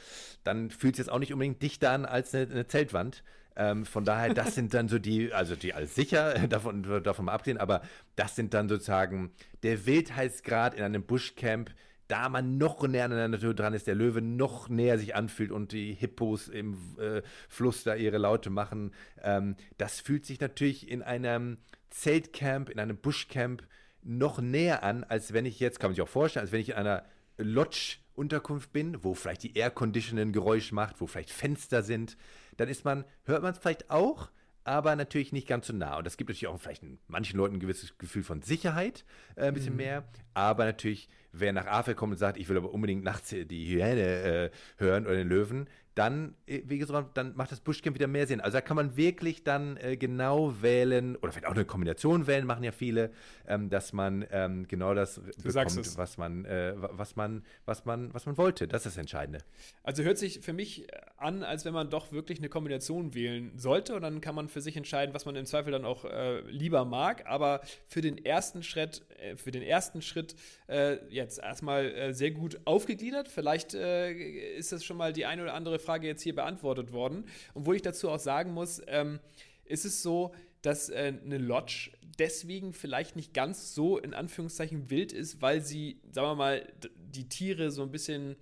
dann 0.45 0.71
fühlt 0.71 0.95
es 0.95 0.99
jetzt 0.99 1.11
auch 1.11 1.19
nicht 1.19 1.33
unbedingt 1.33 1.63
dichter 1.63 1.91
an 1.91 2.07
als 2.07 2.35
eine, 2.35 2.51
eine 2.51 2.67
Zeltwand. 2.67 3.23
Ähm, 3.55 3.85
von 3.85 4.05
daher, 4.05 4.33
das 4.33 4.55
sind 4.55 4.73
dann 4.73 4.89
so 4.89 4.99
die, 4.99 5.33
also 5.33 5.57
die 5.57 5.75
alles 5.75 5.95
sicher, 5.95 6.35
davon, 6.49 7.03
davon 7.03 7.25
mal 7.27 7.33
abgesehen, 7.33 7.59
aber 7.59 7.83
das 8.15 8.37
sind 8.37 8.55
dann 8.55 8.69
sozusagen 8.69 9.33
der 9.63 9.85
Wildheitsgrad 9.85 10.75
in 10.75 10.85
einem 10.85 11.03
Buschcamp, 11.03 11.71
da 12.09 12.29
man 12.29 12.59
noch 12.59 12.87
näher 12.87 13.05
an 13.05 13.11
der 13.11 13.29
Natur 13.29 13.55
dran 13.55 13.75
ist, 13.75 13.87
der 13.87 13.95
Löwe 13.95 14.23
noch 14.23 14.69
näher 14.69 14.99
sich 14.99 15.15
anfühlt 15.15 15.53
und 15.53 15.73
die 15.73 15.93
Hippos 15.93 16.49
im 16.49 16.77
äh, 16.99 17.23
Fluss 17.49 17.85
da 17.85 17.95
ihre 17.95 18.19
Laute 18.19 18.51
machen. 18.51 18.93
Ähm, 19.23 19.57
das 19.77 20.01
fühlt 20.01 20.25
sich 20.25 20.41
natürlich 20.41 20.91
in 20.91 21.03
einem 21.03 21.59
Zeltcamp, 21.91 22.71
in 22.71 22.81
einem 22.81 22.97
Buschcamp 22.97 23.63
noch 24.03 24.41
näher 24.41 24.83
an, 24.83 25.05
als 25.05 25.33
wenn 25.33 25.45
ich 25.47 25.61
jetzt, 25.61 25.81
kann 25.81 25.91
man 25.91 25.95
sich 25.95 26.03
auch 26.03 26.09
vorstellen, 26.09 26.45
als 26.45 26.53
wenn 26.53 26.61
ich 26.61 26.71
in 26.71 26.77
einer 26.77 27.05
Lodge-Unterkunft 27.37 28.73
bin, 28.73 29.05
wo 29.05 29.15
vielleicht 29.15 29.43
die 29.43 29.57
Air-Conditioning 29.57 30.33
Geräusch 30.33 30.73
macht, 30.73 31.01
wo 31.01 31.07
vielleicht 31.07 31.31
Fenster 31.31 31.83
sind. 31.83 32.17
Dann 32.57 32.69
ist 32.69 32.85
man, 32.85 33.05
hört 33.25 33.43
man 33.43 33.53
es 33.53 33.59
vielleicht 33.59 33.91
auch, 33.91 34.31
aber 34.65 34.97
natürlich 34.97 35.33
nicht 35.33 35.47
ganz 35.49 35.67
so 35.67 35.73
nah. 35.73 35.97
Und 35.97 36.07
das 36.07 36.17
gibt 36.17 36.29
natürlich 36.29 36.47
auch 36.47 36.61
vielleicht 36.61 36.83
manchen 37.07 37.39
Leuten 37.39 37.57
ein 37.57 37.61
gewisses 37.61 37.97
Gefühl 37.99 38.23
von 38.23 38.43
Sicherheit, 38.43 39.05
äh, 39.37 39.47
ein 39.47 39.55
bisschen 39.55 39.75
mhm. 39.75 39.79
mehr. 39.79 40.05
Aber 40.39 40.65
natürlich 40.65 41.09
wer 41.33 41.53
nach 41.53 41.67
Afrika 41.67 41.99
kommt 41.99 42.13
und 42.13 42.19
sagt, 42.19 42.39
ich 42.39 42.49
will 42.49 42.57
aber 42.57 42.73
unbedingt 42.73 43.05
nachts 43.05 43.31
die 43.31 43.67
Hyäne 43.67 44.01
äh, 44.01 44.51
hören 44.77 45.07
oder 45.07 45.17
den 45.17 45.29
Löwen, 45.29 45.69
dann, 45.95 46.37
äh, 46.47 46.63
wie 46.65 46.79
gesagt, 46.79 47.17
dann 47.17 47.35
macht 47.35 47.51
das 47.51 47.61
Buschcamp 47.61 47.97
wieder 47.97 48.07
mehr 48.07 48.27
Sinn. 48.27 48.41
Also 48.41 48.57
da 48.57 48.61
kann 48.61 48.77
man 48.77 48.97
wirklich 48.97 49.43
dann 49.43 49.77
äh, 49.79 49.97
genau 49.97 50.55
wählen, 50.63 51.17
oder 51.17 51.33
vielleicht 51.33 51.47
auch 51.47 51.55
eine 51.55 51.65
Kombination 51.65 52.27
wählen, 52.29 52.47
machen 52.47 52.63
ja 52.63 52.71
viele, 52.71 53.11
ähm, 53.49 53.69
dass 53.69 53.93
man 53.93 54.25
ähm, 54.31 54.69
genau 54.69 54.95
das 54.95 55.17
du 55.17 55.23
bekommt, 55.43 55.99
was 55.99 56.17
man, 56.17 56.45
äh, 56.45 56.75
was 56.77 57.17
man, 57.17 57.45
was 57.65 57.85
man, 57.85 58.15
was 58.15 58.27
man 58.27 58.37
wollte. 58.37 58.69
Das 58.69 58.87
ist 58.87 58.95
das 58.95 59.01
Entscheidende. 59.01 59.41
Also 59.83 60.05
hört 60.05 60.19
sich 60.19 60.41
für 60.41 60.53
mich 60.53 60.87
an, 61.17 61.43
als 61.43 61.65
wenn 61.65 61.75
man 61.75 61.91
doch 61.91 62.13
wirklich 62.13 62.39
eine 62.39 62.49
Kombination 62.49 63.15
wählen 63.15 63.51
sollte 63.57 63.97
und 63.97 64.03
dann 64.03 64.21
kann 64.21 64.37
man 64.37 64.49
für 64.49 64.61
sich 64.61 64.77
entscheiden, 64.77 65.15
was 65.15 65.27
man 65.27 65.35
im 65.35 65.47
Zweifel 65.47 65.73
dann 65.73 65.85
auch 65.85 66.05
äh, 66.05 66.41
lieber 66.43 66.85
mag. 66.85 67.27
Aber 67.27 67.61
für 67.89 68.03
den 68.03 68.25
ersten 68.25 68.63
Schritt, 68.63 69.03
äh, 69.19 69.37
für 69.37 69.51
den 69.51 69.63
ersten 69.63 70.01
Schritt 70.01 70.28
Schritt 70.29 70.37
äh, 70.69 70.99
jetzt 71.09 71.39
erstmal 71.39 71.87
äh, 71.95 72.15
sehr 72.15 72.31
gut 72.31 72.61
aufgegliedert. 72.65 73.29
Vielleicht 73.29 73.75
äh, 73.75 74.13
ist 74.57 74.73
das 74.73 74.85
schon 74.85 74.97
mal 74.97 75.13
die 75.13 75.27
eine 75.27 75.43
oder 75.43 75.55
andere 75.55 75.79
Frage 75.79 76.07
jetzt 76.07 76.23
hier 76.23 76.35
beantwortet 76.35 76.93
worden. 76.93 77.25
Wo 77.55 77.73
ich 77.73 77.83
dazu 77.83 78.11
auch 78.11 78.19
sagen 78.19 78.53
muss, 78.53 78.81
ähm, 78.87 79.21
ist 79.65 79.85
es 79.85 80.03
so, 80.03 80.35
dass 80.63 80.89
äh, 80.89 81.15
eine 81.25 81.39
Lodge 81.39 81.91
deswegen 82.19 82.73
vielleicht 82.73 83.17
nicht 83.17 83.33
ganz 83.33 83.75
so 83.75 83.99
in 83.99 84.13
Anführungszeichen 84.13 84.91
wild 84.91 85.13
ist, 85.13 85.41
weil 85.41 85.61
sie, 85.61 86.01
sagen 86.11 86.29
wir 86.29 86.35
mal, 86.35 86.67
die 86.97 87.29
Tiere 87.29 87.71
so 87.71 87.83
ein 87.83 87.93
bisschen 87.93 88.37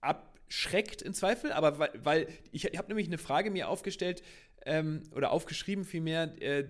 abschreckt 0.00 1.02
in 1.02 1.14
Zweifel. 1.14 1.52
Aber 1.52 1.78
weil, 1.78 1.90
weil 2.02 2.28
ich, 2.50 2.66
ich 2.66 2.78
habe 2.78 2.88
nämlich 2.88 3.06
eine 3.06 3.18
Frage 3.18 3.50
mir 3.50 3.68
aufgestellt 3.68 4.22
ähm, 4.66 5.02
oder 5.14 5.32
aufgeschrieben 5.32 5.84
vielmehr, 5.84 6.34
äh, 6.42 6.64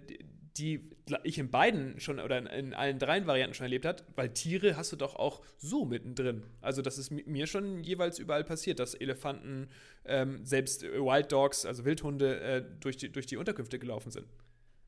die 0.57 0.91
ich 1.25 1.39
in 1.39 1.51
beiden 1.51 1.99
schon 2.01 2.21
oder 2.21 2.39
in, 2.39 2.47
in 2.47 2.75
allen 2.75 2.99
dreien 2.99 3.27
Varianten 3.27 3.55
schon 3.55 3.65
erlebt 3.65 3.85
habe, 3.85 4.03
weil 4.17 4.29
Tiere 4.31 4.77
hast 4.77 4.93
du 4.93 4.97
doch 4.97 5.17
auch 5.17 5.41
so 5.59 5.85
mittendrin. 5.85 6.45
Also 6.61 6.83
das 6.83 6.99
ist 6.99 7.11
mir 7.11 7.47
schon 7.47 7.83
jeweils 7.83 8.19
überall 8.19 8.45
passiert, 8.45 8.79
dass 8.79 8.95
Elefanten, 8.95 9.69
ähm, 10.05 10.45
selbst 10.45 10.83
Wild 10.83 11.33
Dogs, 11.33 11.65
also 11.65 11.85
Wildhunde, 11.85 12.41
äh, 12.41 12.65
durch, 12.81 12.97
die, 12.97 13.11
durch 13.11 13.27
die 13.27 13.37
Unterkünfte 13.37 13.79
gelaufen 13.79 14.11
sind. 14.11 14.27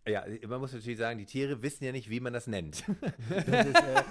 Ja, 0.06 0.24
man 0.46 0.60
muss 0.60 0.72
natürlich 0.72 0.98
sagen, 0.98 1.18
die 1.18 1.24
Tiere 1.24 1.62
wissen 1.62 1.84
ja 1.84 1.92
nicht, 1.92 2.10
wie 2.10 2.20
man 2.20 2.32
das 2.32 2.46
nennt. 2.46 2.84
Das 3.46 3.66
ist, 3.66 3.76
äh, 3.76 4.02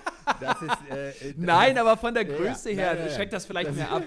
ist, 0.52 0.78
äh, 0.92 1.10
äh 1.10 1.34
Nein, 1.38 1.78
aber 1.78 1.98
von 1.98 2.14
der 2.14 2.26
Größe 2.26 2.72
ja, 2.72 2.78
her 2.78 2.96
ja, 2.96 3.06
ja, 3.06 3.10
schreckt 3.12 3.34
das 3.34 3.46
vielleicht 3.46 3.70
das 3.70 3.76
mehr 3.76 3.92
ab. 3.92 4.04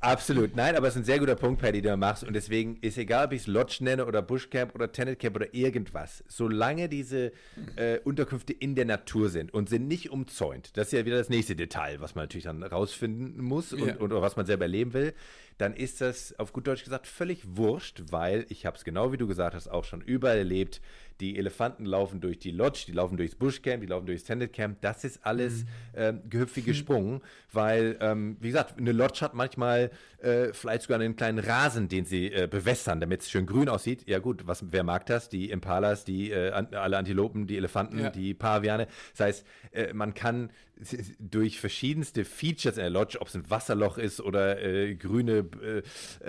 Absolut. 0.00 0.54
Nein, 0.54 0.76
aber 0.76 0.88
es 0.88 0.94
ist 0.94 1.02
ein 1.02 1.04
sehr 1.04 1.18
guter 1.18 1.34
Punkt, 1.34 1.60
Paddy, 1.62 1.80
den 1.80 1.92
du 1.92 1.96
machst. 1.96 2.24
Und 2.24 2.34
deswegen 2.34 2.76
ist 2.82 2.98
egal, 2.98 3.26
ob 3.26 3.32
ich 3.32 3.42
es 3.42 3.46
Lodge 3.46 3.78
nenne 3.80 4.04
oder 4.04 4.20
Bushcamp 4.20 4.74
oder 4.74 4.92
Tenet 4.92 5.18
Camp 5.18 5.36
oder 5.36 5.54
irgendwas. 5.54 6.22
Solange 6.28 6.88
diese 6.88 7.32
äh, 7.76 7.98
Unterkünfte 8.04 8.52
in 8.52 8.74
der 8.74 8.84
Natur 8.84 9.30
sind 9.30 9.52
und 9.54 9.68
sind 9.68 9.88
nicht 9.88 10.10
umzäunt, 10.10 10.76
das 10.76 10.88
ist 10.88 10.92
ja 10.92 11.04
wieder 11.06 11.16
das 11.16 11.30
nächste 11.30 11.56
Detail, 11.56 12.00
was 12.00 12.14
man 12.14 12.24
natürlich 12.24 12.44
dann 12.44 12.62
rausfinden 12.62 13.42
muss 13.42 13.72
und, 13.72 13.82
und 13.82 14.12
oder 14.12 14.20
was 14.20 14.36
man 14.36 14.44
selber 14.46 14.64
erleben 14.64 14.92
will, 14.92 15.14
dann 15.58 15.74
ist 15.74 16.00
das 16.00 16.38
auf 16.38 16.52
gut 16.52 16.66
Deutsch 16.66 16.84
gesagt 16.84 17.06
völlig 17.06 17.42
wurscht, 17.56 18.02
weil 18.10 18.46
ich 18.48 18.66
habe 18.66 18.76
es 18.76 18.84
genau 18.84 19.12
wie 19.12 19.16
du 19.16 19.26
gesagt 19.26 19.54
hast 19.54 19.68
auch 19.68 19.84
schon 19.84 20.00
überall 20.00 20.38
erlebt 20.38 20.80
die 21.20 21.38
Elefanten 21.38 21.84
laufen 21.84 22.20
durch 22.20 22.38
die 22.38 22.50
Lodge, 22.50 22.84
die 22.88 22.92
laufen 22.92 23.16
durchs 23.16 23.36
Bushcamp, 23.36 23.80
die 23.80 23.86
laufen 23.86 24.06
durchs 24.06 24.24
Tended 24.24 24.52
Camp. 24.52 24.80
Das 24.80 25.04
ist 25.04 25.24
alles 25.24 25.62
mhm. 25.62 25.68
ähm, 25.94 26.20
gehüpft 26.28 26.56
wie 26.56 26.62
gesprungen, 26.62 27.20
weil, 27.52 27.96
ähm, 28.00 28.36
wie 28.40 28.48
gesagt, 28.48 28.78
eine 28.78 28.92
Lodge 28.92 29.20
hat 29.20 29.34
manchmal 29.34 29.90
äh, 30.18 30.52
vielleicht 30.52 30.82
sogar 30.82 31.00
einen 31.00 31.14
kleinen 31.14 31.38
Rasen, 31.38 31.88
den 31.88 32.04
sie 32.04 32.32
äh, 32.32 32.48
bewässern, 32.50 33.00
damit 33.00 33.20
es 33.20 33.30
schön 33.30 33.46
grün 33.46 33.68
aussieht. 33.68 34.08
Ja 34.08 34.18
gut, 34.18 34.46
was, 34.46 34.64
wer 34.72 34.82
mag 34.82 35.06
das? 35.06 35.28
Die 35.28 35.50
Impalas, 35.50 36.04
die 36.04 36.32
äh, 36.32 36.50
alle 36.50 36.98
Antilopen, 36.98 37.46
die 37.46 37.56
Elefanten, 37.56 38.00
ja. 38.00 38.10
die 38.10 38.34
Paviane. 38.34 38.88
Das 39.16 39.26
heißt, 39.26 39.46
äh, 39.72 39.92
man 39.92 40.14
kann 40.14 40.50
durch 41.18 41.60
verschiedenste 41.60 42.24
Features 42.24 42.76
in 42.76 42.82
der 42.82 42.90
Lodge, 42.90 43.18
ob 43.20 43.28
es 43.28 43.34
ein 43.34 43.48
Wasserloch 43.48 43.98
ist 43.98 44.20
oder 44.20 44.62
äh, 44.62 44.94
grüne 44.94 45.46
äh, 45.62 45.82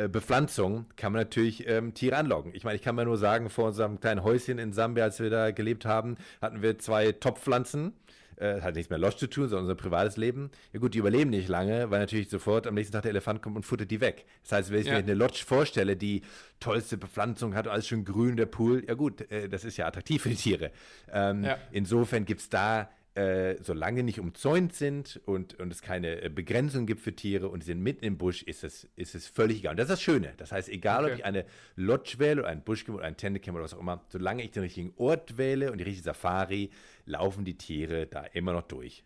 äh, 0.04 0.08
Bepflanzung, 0.08 0.86
kann 0.96 1.14
man 1.14 1.22
natürlich 1.22 1.68
ähm, 1.68 1.94
Tiere 1.94 2.18
anlocken. 2.18 2.54
Ich 2.54 2.64
meine, 2.64 2.76
ich 2.76 2.82
kann 2.82 2.96
mal 2.96 3.06
nur 3.06 3.18
sagen, 3.18 3.50
vor 3.50 3.68
unserem 3.68 4.00
kleinen 4.00 4.24
Häuschen 4.24 4.60
in 4.60 4.74
Sambia, 4.74 5.06
als 5.06 5.20
wir 5.20 5.30
da 5.30 5.52
gelebt 5.52 5.86
haben, 5.86 6.16
hatten 6.42 6.62
wir 6.62 6.78
zwei 6.78 7.12
Top-Pflanzen. 7.12 7.94
Äh, 8.38 8.60
hat 8.60 8.76
nichts 8.76 8.90
mehr 8.90 9.00
Lodge 9.00 9.16
zu 9.16 9.28
tun, 9.28 9.48
sondern 9.48 9.64
unser 9.64 9.76
privates 9.76 10.18
Leben. 10.18 10.52
Ja 10.74 10.82
gut, 10.82 10.94
die 10.94 10.98
überleben 10.98 11.30
nicht 11.30 11.48
lange, 11.48 11.90
weil 11.90 12.00
natürlich 12.00 12.30
sofort 12.30 12.68
am 12.68 12.74
nächsten 12.74 12.92
Tag 12.92 13.04
der 13.04 13.12
Elefant 13.12 13.42
kommt 13.42 13.56
und 13.56 13.66
futtert 13.66 13.90
die 13.90 14.02
weg. 14.02 14.26
Das 14.44 14.52
heißt, 14.52 14.72
wenn 14.72 14.82
ich 14.82 14.88
ja. 14.88 14.94
mir 14.94 15.00
eine 15.00 15.14
Lodge 15.14 15.44
vorstelle, 15.46 15.96
die 15.96 16.22
tollste 16.60 16.98
Bepflanzung 16.98 17.56
hat, 17.56 17.70
alles 17.70 17.88
schön 17.88 18.04
grün, 18.04 18.36
der 18.36 18.46
Pool, 18.46 18.84
ja 18.86 18.94
gut, 18.94 19.32
äh, 19.32 19.48
das 19.48 19.64
ist 19.64 19.78
ja 19.78 19.88
attraktiv 19.88 20.24
für 20.24 20.30
die 20.30 20.36
Tiere. 20.36 20.72
Ähm, 21.14 21.46
ja. 21.46 21.58
Insofern 21.72 22.26
gibt 22.26 22.42
es 22.42 22.50
da 22.50 22.90
äh, 23.16 23.56
solange 23.64 24.04
nicht 24.04 24.20
umzäunt 24.20 24.74
sind 24.74 25.22
und, 25.26 25.58
und 25.60 25.72
es 25.72 25.82
keine 25.82 26.22
äh, 26.22 26.30
Begrenzung 26.30 26.86
gibt 26.86 27.00
für 27.00 27.16
Tiere 27.16 27.48
und 27.48 27.64
sie 27.64 27.68
sind 27.68 27.82
mitten 27.82 28.04
im 28.04 28.18
Busch, 28.18 28.44
ist 28.44 28.66
es, 28.66 28.90
ist 28.98 29.16
es 29.16 29.26
völlig 29.26 29.60
egal. 29.60 29.72
Und 29.72 29.78
das 29.78 29.86
ist 29.86 29.92
das 29.92 30.02
Schöne. 30.02 30.34
Das 30.36 30.52
heißt, 30.52 30.68
egal, 30.68 31.06
okay. 31.06 31.14
ob 31.14 31.20
ich 31.20 31.26
eine 31.26 31.46
Lodge 31.78 32.16
wähle 32.18 32.42
oder 32.42 32.50
ein 32.50 32.62
Buschcamp 32.62 32.98
oder 32.98 33.08
ein 33.08 33.16
Tentecamp 33.16 33.56
oder 33.56 33.64
was 33.64 33.74
auch 33.74 33.80
immer, 33.80 34.04
solange 34.10 34.44
ich 34.44 34.52
den 34.52 34.64
richtigen 34.64 34.94
Ort 34.98 35.38
wähle 35.38 35.72
und 35.72 35.78
die 35.78 35.86
richtige 35.86 36.04
Safari, 36.04 36.72
laufen 37.06 37.46
die 37.46 37.58
Tiere 37.58 38.06
da 38.06 38.26
immer 38.26 38.52
noch 38.52 38.64
durch. 38.64 39.06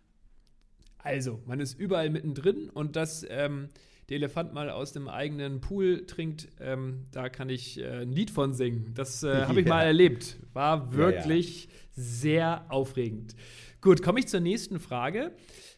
Also, 0.97 1.41
man 1.45 1.59
ist 1.59 1.79
überall 1.79 2.09
mittendrin 2.09 2.69
und 2.69 2.95
dass 2.95 3.25
ähm, 3.29 3.69
der 4.09 4.17
Elefant 4.17 4.53
mal 4.53 4.69
aus 4.69 4.91
dem 4.91 5.07
eigenen 5.07 5.61
Pool 5.61 6.05
trinkt, 6.05 6.47
ähm, 6.59 7.05
da 7.11 7.29
kann 7.29 7.49
ich 7.49 7.79
äh, 7.79 8.01
ein 8.01 8.11
Lied 8.11 8.31
von 8.31 8.53
singen. 8.53 8.91
Das 8.95 9.23
äh, 9.23 9.43
habe 9.45 9.59
ich 9.61 9.67
ja. 9.67 9.73
mal 9.73 9.83
erlebt. 9.83 10.37
War 10.53 10.93
wirklich 10.93 11.65
ja, 11.65 11.71
ja. 11.71 11.77
sehr 11.91 12.65
aufregend. 12.69 13.35
Gut, 13.81 14.01
komme 14.01 14.19
ich 14.19 14.27
zur 14.27 14.39
nächsten 14.39 14.79
Frage. 14.79 15.31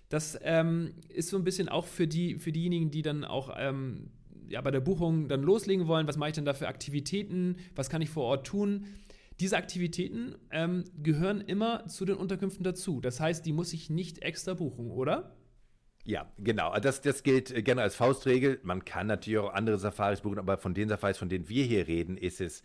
Das 0.10 0.40
ähm, 0.44 0.94
ist 1.10 1.30
so 1.30 1.38
ein 1.38 1.44
bisschen 1.44 1.70
auch 1.70 1.86
für, 1.86 2.08
die, 2.08 2.36
für 2.36 2.52
diejenigen, 2.52 2.90
die 2.90 3.02
dann 3.02 3.24
auch 3.24 3.54
ähm, 3.58 4.10
ja, 4.50 4.62
bei 4.62 4.72
der 4.72 4.82
Buchung 4.82 5.28
dann 5.28 5.44
loslegen 5.44 5.88
wollen. 5.88 6.08
Was 6.08 6.18
mache 6.18 6.30
ich 6.30 6.36
denn 6.36 6.46
da 6.46 6.54
für 6.54 6.68
Aktivitäten? 6.68 7.58
Was 7.76 7.90
kann 7.90 8.02
ich 8.02 8.10
vor 8.10 8.24
Ort 8.24 8.48
tun? 8.48 8.86
Diese 9.40 9.58
Aktivitäten 9.58 10.36
ähm, 10.52 10.84
gehören 11.02 11.42
immer 11.42 11.88
zu 11.88 12.06
den 12.06 12.16
Unterkünften 12.16 12.64
dazu. 12.64 13.02
Das 13.02 13.20
heißt, 13.20 13.46
die 13.46 13.54
muss 13.54 13.74
ich 13.74 13.90
nicht 13.90 14.20
extra 14.20 14.54
buchen, 14.54 14.92
oder? 14.92 15.36
Ja, 16.03 16.31
genau. 16.39 16.77
Das, 16.79 17.01
das 17.01 17.24
gilt 17.24 17.51
äh, 17.51 17.62
gerne 17.62 17.81
als 17.84 17.96
Faustregel. 17.96 18.60
Man 18.63 18.86
kann 18.86 19.08
natürlich 19.08 19.39
auch 19.39 19.53
andere 19.53 19.77
Safaris 19.77 20.22
buchen, 20.22 20.39
aber 20.39 20.58
von 20.58 20.74
den 20.74 20.89
Safaris, 20.89 21.17
von 21.17 21.29
denen 21.29 21.48
wir 21.48 21.63
hier 21.63 21.88
reden, 21.88 22.17
ist 22.17 22.41
es, 22.41 22.63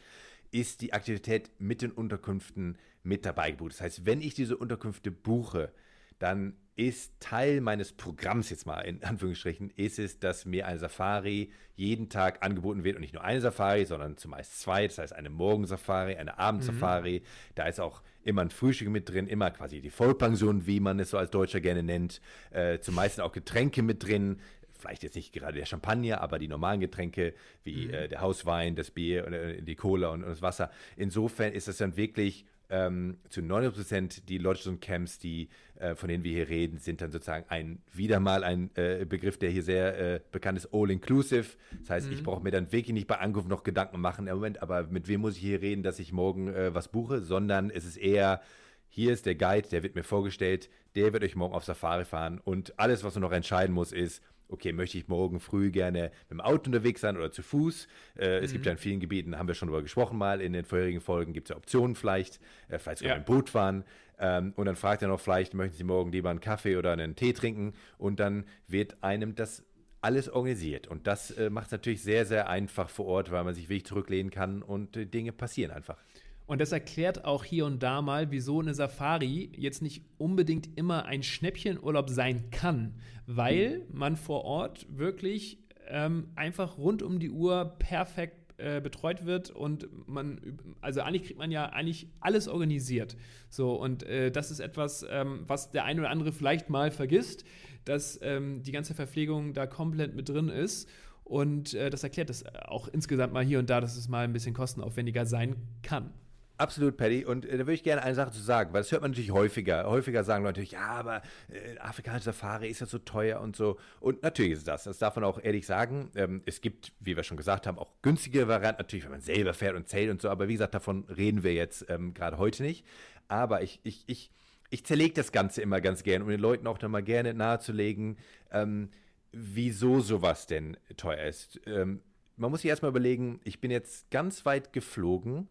ist 0.50 0.80
die 0.80 0.92
Aktivität 0.92 1.50
mit 1.58 1.82
den 1.82 1.90
Unterkünften 1.92 2.78
mit 3.02 3.24
dabei 3.26 3.50
gebucht. 3.50 3.72
Das 3.72 3.80
heißt, 3.82 4.06
wenn 4.06 4.20
ich 4.20 4.34
diese 4.34 4.56
Unterkünfte 4.56 5.10
buche, 5.10 5.72
dann 6.18 6.56
ist 6.76 7.12
Teil 7.20 7.62
meines 7.62 7.92
Programms 7.92 8.50
jetzt 8.50 8.66
mal 8.66 8.80
in 8.82 9.02
Anführungsstrichen, 9.02 9.70
ist 9.70 9.98
es, 9.98 10.18
dass 10.18 10.44
mir 10.44 10.66
eine 10.66 10.78
Safari 10.78 11.50
jeden 11.74 12.08
Tag 12.10 12.44
angeboten 12.44 12.84
wird 12.84 12.96
und 12.96 13.00
nicht 13.00 13.14
nur 13.14 13.24
eine 13.24 13.40
Safari, 13.40 13.86
sondern 13.86 14.16
zumeist 14.18 14.60
zwei. 14.60 14.86
Das 14.86 14.98
heißt 14.98 15.12
eine 15.14 15.30
Morgensafari, 15.30 16.16
eine 16.16 16.38
Abendsafari. 16.38 17.20
Mhm. 17.20 17.54
Da 17.54 17.66
ist 17.66 17.80
auch 17.80 18.02
immer 18.24 18.42
ein 18.42 18.50
Frühstück 18.50 18.88
mit 18.88 19.08
drin, 19.08 19.26
immer 19.26 19.50
quasi 19.50 19.80
die 19.80 19.90
Vollpension, 19.90 20.66
wie 20.66 20.80
man 20.80 21.00
es 21.00 21.10
so 21.10 21.18
als 21.18 21.30
Deutscher 21.30 21.60
gerne 21.60 21.82
nennt. 21.82 22.20
Äh, 22.50 22.78
zumeist 22.80 23.20
auch 23.20 23.32
Getränke 23.32 23.82
mit 23.82 24.04
drin 24.04 24.38
vielleicht 24.78 25.02
jetzt 25.02 25.16
nicht 25.16 25.32
gerade 25.32 25.56
der 25.56 25.64
Champagner, 25.64 26.20
aber 26.20 26.38
die 26.38 26.48
normalen 26.48 26.80
Getränke 26.80 27.34
wie 27.64 27.86
mhm. 27.86 27.94
äh, 27.94 28.08
der 28.08 28.20
Hauswein, 28.20 28.76
das 28.76 28.90
Bier, 28.90 29.26
äh, 29.26 29.62
die 29.62 29.74
Cola 29.74 30.10
und, 30.10 30.22
und, 30.22 30.30
das 30.30 30.42
Wasser. 30.42 30.70
Insofern 30.96 31.52
ist 31.52 31.68
es 31.68 31.78
dann 31.78 31.96
wirklich 31.96 32.44
ähm, 32.70 33.18
zu 33.28 33.42
90 33.42 33.74
Prozent 33.74 34.28
die 34.28 34.38
Lodges 34.38 34.66
und 34.66 34.80
Camps, 34.80 35.18
die, 35.18 35.48
äh, 35.76 35.94
von 35.94 36.08
denen 36.08 36.24
wir 36.24 36.32
hier 36.32 36.48
reden, 36.48 36.78
sind 36.78 37.00
dann 37.00 37.12
sozusagen 37.12 37.46
ein, 37.48 37.82
wieder 37.92 38.20
mal 38.20 38.44
ein 38.44 38.70
äh, 38.74 39.04
Begriff, 39.08 39.38
der 39.38 39.50
hier 39.50 39.62
sehr 39.62 39.98
äh, 39.98 40.20
bekannt 40.32 40.58
ist, 40.58 40.68
all-inclusive. 40.72 41.56
Das 41.80 41.90
heißt, 41.90 42.06
mhm. 42.08 42.12
ich 42.14 42.22
brauche 42.22 42.42
mir 42.42 42.50
dann 42.50 42.72
wirklich 42.72 42.94
nicht 42.94 43.06
bei 43.06 43.18
Ankunft 43.18 43.48
noch 43.48 43.62
Gedanken 43.62 44.00
machen, 44.00 44.26
im 44.26 44.34
Moment, 44.34 44.62
aber 44.62 44.84
mit 44.84 45.08
wem 45.08 45.20
muss 45.20 45.36
ich 45.36 45.42
hier 45.42 45.60
reden, 45.62 45.82
dass 45.82 45.98
ich 45.98 46.12
morgen 46.12 46.48
äh, 46.48 46.74
was 46.74 46.88
buche, 46.88 47.20
sondern 47.20 47.70
es 47.70 47.84
ist 47.84 47.96
eher, 47.96 48.40
hier 48.88 49.12
ist 49.12 49.26
der 49.26 49.34
Guide, 49.34 49.68
der 49.68 49.82
wird 49.82 49.94
mir 49.94 50.04
vorgestellt, 50.04 50.70
der 50.94 51.12
wird 51.12 51.22
euch 51.22 51.36
morgen 51.36 51.54
auf 51.54 51.64
Safari 51.64 52.04
fahren 52.04 52.40
und 52.42 52.78
alles, 52.78 53.04
was 53.04 53.14
man 53.14 53.22
noch 53.22 53.32
entscheiden 53.32 53.74
muss, 53.74 53.92
ist, 53.92 54.22
okay, 54.48 54.72
möchte 54.72 54.98
ich 54.98 55.08
morgen 55.08 55.40
früh 55.40 55.70
gerne 55.70 56.10
mit 56.28 56.30
dem 56.30 56.40
Auto 56.40 56.66
unterwegs 56.66 57.00
sein 57.00 57.16
oder 57.16 57.30
zu 57.30 57.42
Fuß? 57.42 57.88
Äh, 58.16 58.38
mhm. 58.38 58.44
Es 58.44 58.52
gibt 58.52 58.64
mhm. 58.64 58.66
ja 58.66 58.72
in 58.72 58.78
vielen 58.78 59.00
Gebieten, 59.00 59.38
haben 59.38 59.48
wir 59.48 59.54
schon 59.54 59.68
darüber 59.68 59.82
gesprochen 59.82 60.18
mal, 60.18 60.40
in 60.40 60.52
den 60.52 60.64
vorherigen 60.64 61.00
Folgen 61.00 61.32
gibt 61.32 61.48
es 61.48 61.50
ja 61.50 61.56
Optionen 61.56 61.94
vielleicht, 61.96 62.40
äh, 62.68 62.78
vielleicht 62.78 62.98
sogar 62.98 63.14
ja. 63.14 63.20
ein 63.20 63.24
Boot 63.24 63.50
fahren. 63.50 63.84
Ähm, 64.18 64.52
und 64.56 64.66
dann 64.66 64.76
fragt 64.76 65.02
er 65.02 65.08
noch 65.08 65.20
vielleicht, 65.20 65.54
möchten 65.54 65.76
Sie 65.76 65.84
morgen 65.84 66.10
lieber 66.10 66.30
einen 66.30 66.40
Kaffee 66.40 66.76
oder 66.76 66.92
einen 66.92 67.16
Tee 67.16 67.32
trinken? 67.32 67.74
Und 67.98 68.20
dann 68.20 68.44
wird 68.66 69.02
einem 69.02 69.34
das 69.34 69.64
alles 70.00 70.28
organisiert. 70.28 70.86
Und 70.86 71.06
das 71.06 71.32
äh, 71.32 71.50
macht 71.50 71.66
es 71.66 71.72
natürlich 71.72 72.02
sehr, 72.02 72.26
sehr 72.26 72.48
einfach 72.48 72.88
vor 72.88 73.06
Ort, 73.06 73.30
weil 73.32 73.44
man 73.44 73.54
sich 73.54 73.68
wirklich 73.68 73.86
zurücklehnen 73.86 74.30
kann 74.30 74.62
und 74.62 74.96
äh, 74.96 75.04
Dinge 75.04 75.32
passieren 75.32 75.72
einfach. 75.72 75.98
Und 76.46 76.60
das 76.60 76.72
erklärt 76.72 77.24
auch 77.24 77.44
hier 77.44 77.66
und 77.66 77.82
da 77.82 78.02
mal, 78.02 78.30
wieso 78.30 78.60
eine 78.60 78.72
Safari 78.72 79.50
jetzt 79.56 79.82
nicht 79.82 80.04
unbedingt 80.16 80.76
immer 80.78 81.06
ein 81.06 81.22
Schnäppchenurlaub 81.22 82.08
sein 82.08 82.50
kann, 82.50 82.94
weil 83.26 83.84
man 83.92 84.16
vor 84.16 84.44
Ort 84.44 84.86
wirklich 84.88 85.58
ähm, 85.88 86.28
einfach 86.36 86.78
rund 86.78 87.02
um 87.02 87.18
die 87.18 87.30
Uhr 87.30 87.76
perfekt 87.78 88.46
äh, 88.58 88.80
betreut 88.80 89.26
wird 89.26 89.50
und 89.50 89.86
man, 90.08 90.40
also 90.80 91.02
eigentlich 91.02 91.24
kriegt 91.24 91.38
man 91.38 91.50
ja 91.50 91.66
eigentlich 91.66 92.08
alles 92.20 92.48
organisiert. 92.48 93.16
So, 93.50 93.74
und 93.74 94.02
äh, 94.04 94.30
das 94.30 94.50
ist 94.50 94.60
etwas, 94.60 95.04
ähm, 95.10 95.44
was 95.46 95.72
der 95.72 95.84
eine 95.84 96.00
oder 96.00 96.10
andere 96.10 96.32
vielleicht 96.32 96.70
mal 96.70 96.90
vergisst, 96.90 97.44
dass 97.84 98.18
ähm, 98.22 98.62
die 98.62 98.72
ganze 98.72 98.94
Verpflegung 98.94 99.52
da 99.52 99.66
komplett 99.66 100.14
mit 100.14 100.28
drin 100.28 100.48
ist. 100.48 100.88
Und 101.22 101.74
äh, 101.74 101.90
das 101.90 102.02
erklärt 102.04 102.30
das 102.30 102.46
auch 102.46 102.88
insgesamt 102.88 103.32
mal 103.32 103.44
hier 103.44 103.58
und 103.58 103.68
da, 103.68 103.80
dass 103.80 103.96
es 103.96 104.08
mal 104.08 104.24
ein 104.24 104.32
bisschen 104.32 104.54
kostenaufwendiger 104.54 105.26
sein 105.26 105.56
kann. 105.82 106.12
Absolut, 106.58 106.96
Paddy. 106.96 107.24
Und 107.24 107.44
äh, 107.44 107.52
da 107.52 107.58
würde 107.58 107.74
ich 107.74 107.82
gerne 107.82 108.02
eine 108.02 108.14
Sache 108.14 108.32
zu 108.32 108.40
sagen, 108.40 108.72
weil 108.72 108.80
das 108.80 108.90
hört 108.90 109.02
man 109.02 109.10
natürlich 109.10 109.30
häufiger. 109.30 109.84
Häufiger 109.86 110.24
sagen 110.24 110.44
Leute, 110.44 110.62
ja, 110.62 110.86
aber 110.86 111.22
äh, 111.48 111.78
afrikanische 111.78 112.26
Safari 112.26 112.68
ist 112.68 112.80
ja 112.80 112.86
so 112.86 112.98
teuer 112.98 113.40
und 113.40 113.56
so. 113.56 113.78
Und 114.00 114.22
natürlich 114.22 114.52
ist 114.52 114.68
das. 114.68 114.84
Das 114.84 114.98
darf 114.98 115.16
man 115.16 115.24
auch 115.24 115.38
ehrlich 115.42 115.66
sagen. 115.66 116.10
Ähm, 116.14 116.42
es 116.46 116.62
gibt, 116.62 116.92
wie 117.00 117.16
wir 117.16 117.24
schon 117.24 117.36
gesagt 117.36 117.66
haben, 117.66 117.78
auch 117.78 117.92
günstige 118.00 118.48
Varianten, 118.48 118.80
natürlich, 118.80 119.04
wenn 119.04 119.12
man 119.12 119.20
selber 119.20 119.52
fährt 119.52 119.76
und 119.76 119.88
zählt 119.88 120.10
und 120.10 120.22
so. 120.22 120.30
Aber 120.30 120.48
wie 120.48 120.54
gesagt, 120.54 120.74
davon 120.74 121.04
reden 121.04 121.42
wir 121.42 121.52
jetzt 121.52 121.84
ähm, 121.90 122.14
gerade 122.14 122.38
heute 122.38 122.62
nicht. 122.62 122.86
Aber 123.28 123.62
ich, 123.62 123.80
ich, 123.82 124.04
ich, 124.06 124.30
ich 124.70 124.84
zerlege 124.86 125.12
das 125.12 125.32
Ganze 125.32 125.60
immer 125.60 125.82
ganz 125.82 126.04
gern, 126.04 126.22
um 126.22 126.28
den 126.28 126.40
Leuten 126.40 126.66
auch 126.66 126.78
dann 126.78 126.90
mal 126.90 127.02
gerne 127.02 127.34
nahezulegen, 127.34 128.16
ähm, 128.50 128.88
wieso 129.32 130.00
sowas 130.00 130.46
denn 130.46 130.78
teuer 130.96 131.24
ist. 131.24 131.60
Ähm, 131.66 132.00
man 132.36 132.50
muss 132.50 132.62
sich 132.62 132.70
erstmal 132.70 132.90
überlegen, 132.90 133.40
ich 133.44 133.60
bin 133.60 133.70
jetzt 133.70 134.10
ganz 134.10 134.46
weit 134.46 134.72
geflogen, 134.72 135.48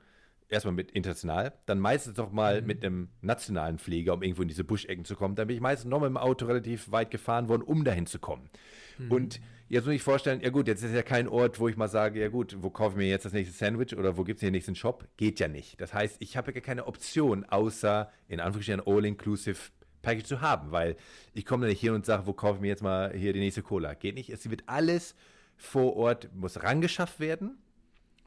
erstmal 0.55 0.73
mit 0.73 0.91
international, 0.91 1.53
dann 1.65 1.79
meistens 1.79 2.17
noch 2.17 2.31
mal 2.31 2.61
mhm. 2.61 2.67
mit 2.67 2.83
einem 2.83 3.09
nationalen 3.21 3.77
Flieger, 3.77 4.13
um 4.13 4.23
irgendwo 4.23 4.41
in 4.41 4.47
diese 4.47 4.63
Buschecken 4.63 5.05
zu 5.05 5.15
kommen. 5.15 5.35
Dann 5.35 5.47
bin 5.47 5.55
ich 5.55 5.61
meistens 5.61 5.89
noch 5.89 5.99
mit 5.99 6.07
dem 6.07 6.17
Auto 6.17 6.45
relativ 6.45 6.91
weit 6.91 7.11
gefahren 7.11 7.47
worden, 7.47 7.61
um 7.61 7.83
dahin 7.83 8.07
zu 8.07 8.19
kommen. 8.19 8.49
Mhm. 8.97 9.11
Und 9.11 9.41
jetzt 9.69 9.85
muss 9.85 9.95
ich 9.95 10.03
vorstellen, 10.03 10.41
ja 10.41 10.49
gut, 10.49 10.67
jetzt 10.67 10.83
ist 10.83 10.93
ja 10.93 11.03
kein 11.03 11.27
Ort, 11.27 11.59
wo 11.59 11.67
ich 11.67 11.77
mal 11.77 11.87
sage, 11.87 12.19
ja 12.19 12.29
gut, 12.29 12.57
wo 12.59 12.69
kaufe 12.69 12.95
ich 12.95 12.97
mir 12.97 13.09
jetzt 13.09 13.25
das 13.25 13.33
nächste 13.33 13.55
Sandwich 13.55 13.95
oder 13.95 14.17
wo 14.17 14.23
gibt 14.23 14.37
es 14.37 14.41
den 14.41 14.53
nächsten 14.53 14.75
Shop? 14.75 15.07
Geht 15.17 15.39
ja 15.39 15.47
nicht. 15.47 15.79
Das 15.79 15.93
heißt, 15.93 16.17
ich 16.19 16.37
habe 16.37 16.51
ja 16.51 16.61
keine 16.61 16.87
Option, 16.87 17.45
außer 17.45 18.09
in 18.27 18.39
Anführungsstrichen 18.39 18.83
All-Inclusive 18.85 19.59
Package 20.01 20.27
zu 20.27 20.41
haben, 20.41 20.71
weil 20.71 20.95
ich 21.33 21.45
komme 21.45 21.65
da 21.65 21.69
nicht 21.69 21.81
hin 21.81 21.93
und 21.93 22.05
sage, 22.05 22.27
wo 22.27 22.33
kaufe 22.33 22.57
ich 22.57 22.61
mir 22.61 22.67
jetzt 22.67 22.83
mal 22.83 23.11
hier 23.13 23.33
die 23.33 23.39
nächste 23.39 23.63
Cola? 23.63 23.93
Geht 23.93 24.15
nicht. 24.15 24.29
Es 24.29 24.49
wird 24.49 24.63
alles 24.67 25.15
vor 25.57 25.95
Ort, 25.95 26.29
muss 26.33 26.61
rangeschafft 26.61 27.19
werden, 27.19 27.57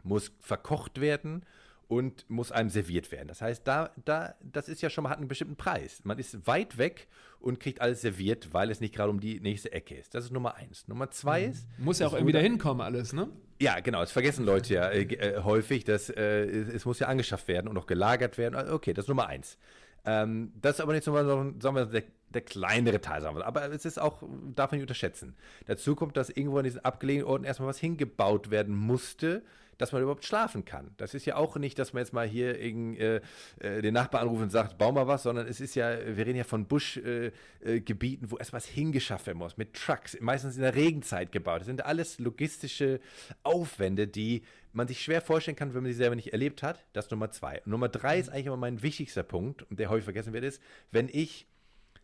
muss 0.03 0.33
verkocht 0.41 1.01
werden 1.01 1.45
und 1.89 2.29
muss 2.29 2.53
einem 2.53 2.69
serviert 2.69 3.11
werden. 3.11 3.29
Das 3.29 3.41
heißt, 3.41 3.67
da, 3.67 3.91
da, 4.05 4.35
das 4.41 4.69
ist 4.69 4.83
ja 4.83 4.91
schon 4.91 5.05
mal, 5.05 5.11
hat 5.11 5.19
einen 5.19 5.29
bestimmten 5.29 5.57
Preis. 5.57 6.03
Man 6.05 6.19
ist 6.19 6.47
weit 6.47 6.77
weg 6.77 7.09
und 7.41 7.61
kriegt 7.61 7.81
alles 7.81 8.03
serviert, 8.03 8.53
weil 8.53 8.71
es 8.71 8.81
nicht 8.81 8.95
gerade 8.95 9.11
um 9.11 9.21
die 9.21 9.41
nächste 9.41 9.73
Ecke 9.73 9.95
ist. 9.97 10.15
Das 10.15 10.25
ist 10.25 10.31
Nummer 10.31 10.55
eins. 10.57 10.87
Nummer 10.87 11.11
zwei 11.11 11.47
mhm. 11.47 11.53
ist. 11.53 11.67
Muss 11.79 11.99
ja 11.99 12.07
auch 12.07 12.13
irgendwie 12.13 12.33
dahin 12.33 12.59
kommen, 12.59 12.83
alles, 12.83 13.15
ne? 13.15 13.29
Ja, 13.61 13.81
genau. 13.81 14.01
Das 14.01 14.13
vergessen 14.13 14.45
Leute 14.45 14.75
ja 14.75 14.89
äh, 14.89 15.03
äh, 15.03 15.43
häufig. 15.43 15.85
Dass, 15.85 16.11
äh, 16.11 16.45
es 16.45 16.85
muss 16.85 16.99
ja 16.99 17.09
angeschafft 17.09 17.49
werden 17.49 17.69
und 17.69 17.79
auch 17.79 17.87
gelagert 17.87 18.37
werden. 18.37 18.55
Also, 18.55 18.75
okay, 18.75 18.93
das 18.93 19.07
ist 19.07 19.09
Nummer 19.09 19.27
eins. 19.27 19.57
Ähm, 20.05 20.53
das 20.61 20.77
ist 20.77 20.81
aber 20.83 20.93
nicht 20.93 21.05
so, 21.05 21.15
sagen 21.15 21.75
wir, 21.75 21.87
der, 21.87 22.03
der 22.29 22.43
kleinere 22.43 23.01
Teil, 23.01 23.23
sagen 23.23 23.37
wir. 23.37 23.47
Aber 23.47 23.73
es 23.73 23.87
ist 23.87 23.99
auch, 23.99 24.23
darf 24.55 24.71
man 24.71 24.79
nicht 24.79 24.85
unterschätzen. 24.85 25.37
Dazu 25.67 25.97
kommt, 25.97 26.19
dass 26.19 26.29
irgendwo 26.29 26.59
an 26.59 26.65
diesen 26.65 26.85
abgelegenen 26.85 27.27
Orten 27.27 27.45
erstmal 27.45 27.71
was 27.71 27.79
hingebaut 27.79 28.51
werden 28.51 28.77
musste 28.77 29.43
dass 29.79 29.93
man 29.93 30.03
überhaupt 30.03 30.25
schlafen 30.25 30.65
kann. 30.65 30.91
Das 30.97 31.15
ist 31.15 31.25
ja 31.25 31.37
auch 31.37 31.57
nicht, 31.57 31.79
dass 31.79 31.93
man 31.93 32.03
jetzt 32.03 32.13
mal 32.13 32.27
hier 32.27 32.61
irgend, 32.61 32.99
äh, 32.99 33.21
äh, 33.61 33.81
den 33.81 33.95
Nachbar 33.95 34.21
anruft 34.21 34.43
und 34.43 34.51
sagt, 34.51 34.77
bau 34.77 34.93
mal 34.93 35.07
was, 35.07 35.23
sondern 35.23 35.47
es 35.47 35.61
ist 35.61 35.75
ja, 35.75 35.97
wir 36.05 36.27
reden 36.27 36.37
ja 36.37 36.45
von 36.45 36.67
Buschgebieten, 36.67 38.25
äh, 38.25 38.27
äh 38.27 38.31
wo 38.31 38.37
erst 38.37 38.53
was 38.53 38.67
hingeschafft 38.67 39.27
werden 39.27 39.39
muss, 39.39 39.57
mit 39.57 39.75
Trucks, 39.75 40.19
meistens 40.21 40.57
in 40.57 40.63
der 40.63 40.75
Regenzeit 40.75 41.33
gebaut. 41.33 41.61
Das 41.61 41.67
sind 41.67 41.87
alles 41.87 42.19
logistische 42.19 43.01
Aufwände, 43.45 44.09
die 44.09 44.43
man 44.73 44.89
sich 44.89 45.03
schwer 45.03 45.23
vorstellen 45.23 45.57
kann, 45.57 45.75
wenn 45.75 45.83
man 45.83 45.93
sie 45.93 45.97
selber 45.97 46.17
nicht 46.17 46.33
erlebt 46.33 46.63
hat. 46.63 46.85
Das 46.93 47.07
ist 47.07 47.11
Nummer 47.11 47.31
zwei. 47.31 47.61
Und 47.65 47.69
Nummer 47.69 47.89
drei 47.89 48.19
ist 48.19 48.29
eigentlich 48.29 48.47
immer 48.47 48.57
mein 48.57 48.83
wichtigster 48.83 49.23
Punkt, 49.23 49.63
und 49.71 49.79
der 49.79 49.89
häufig 49.89 50.05
vergessen 50.05 50.33
wird, 50.33 50.45
ist, 50.45 50.61
wenn 50.91 51.09
ich 51.09 51.47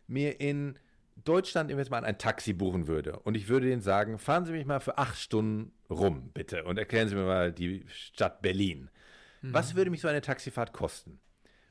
mir 0.07 0.39
in 0.39 0.79
Deutschland 1.23 1.71
jetzt 1.71 1.89
mal 1.89 2.03
ein 2.03 2.17
Taxi 2.17 2.53
buchen 2.53 2.87
würde 2.87 3.19
und 3.19 3.35
ich 3.35 3.47
würde 3.47 3.67
denen 3.67 3.81
sagen, 3.81 4.19
fahren 4.19 4.45
Sie 4.45 4.51
mich 4.51 4.65
mal 4.65 4.79
für 4.79 4.97
acht 4.97 5.17
Stunden 5.17 5.71
rum, 5.89 6.31
bitte, 6.33 6.63
und 6.65 6.77
erklären 6.77 7.07
Sie 7.07 7.15
mir 7.15 7.25
mal 7.25 7.51
die 7.51 7.85
Stadt 7.87 8.41
Berlin. 8.41 8.89
Mhm. 9.41 9.53
Was 9.53 9.75
würde 9.75 9.91
mich 9.91 10.01
so 10.01 10.07
eine 10.07 10.21
Taxifahrt 10.21 10.73
kosten? 10.73 11.19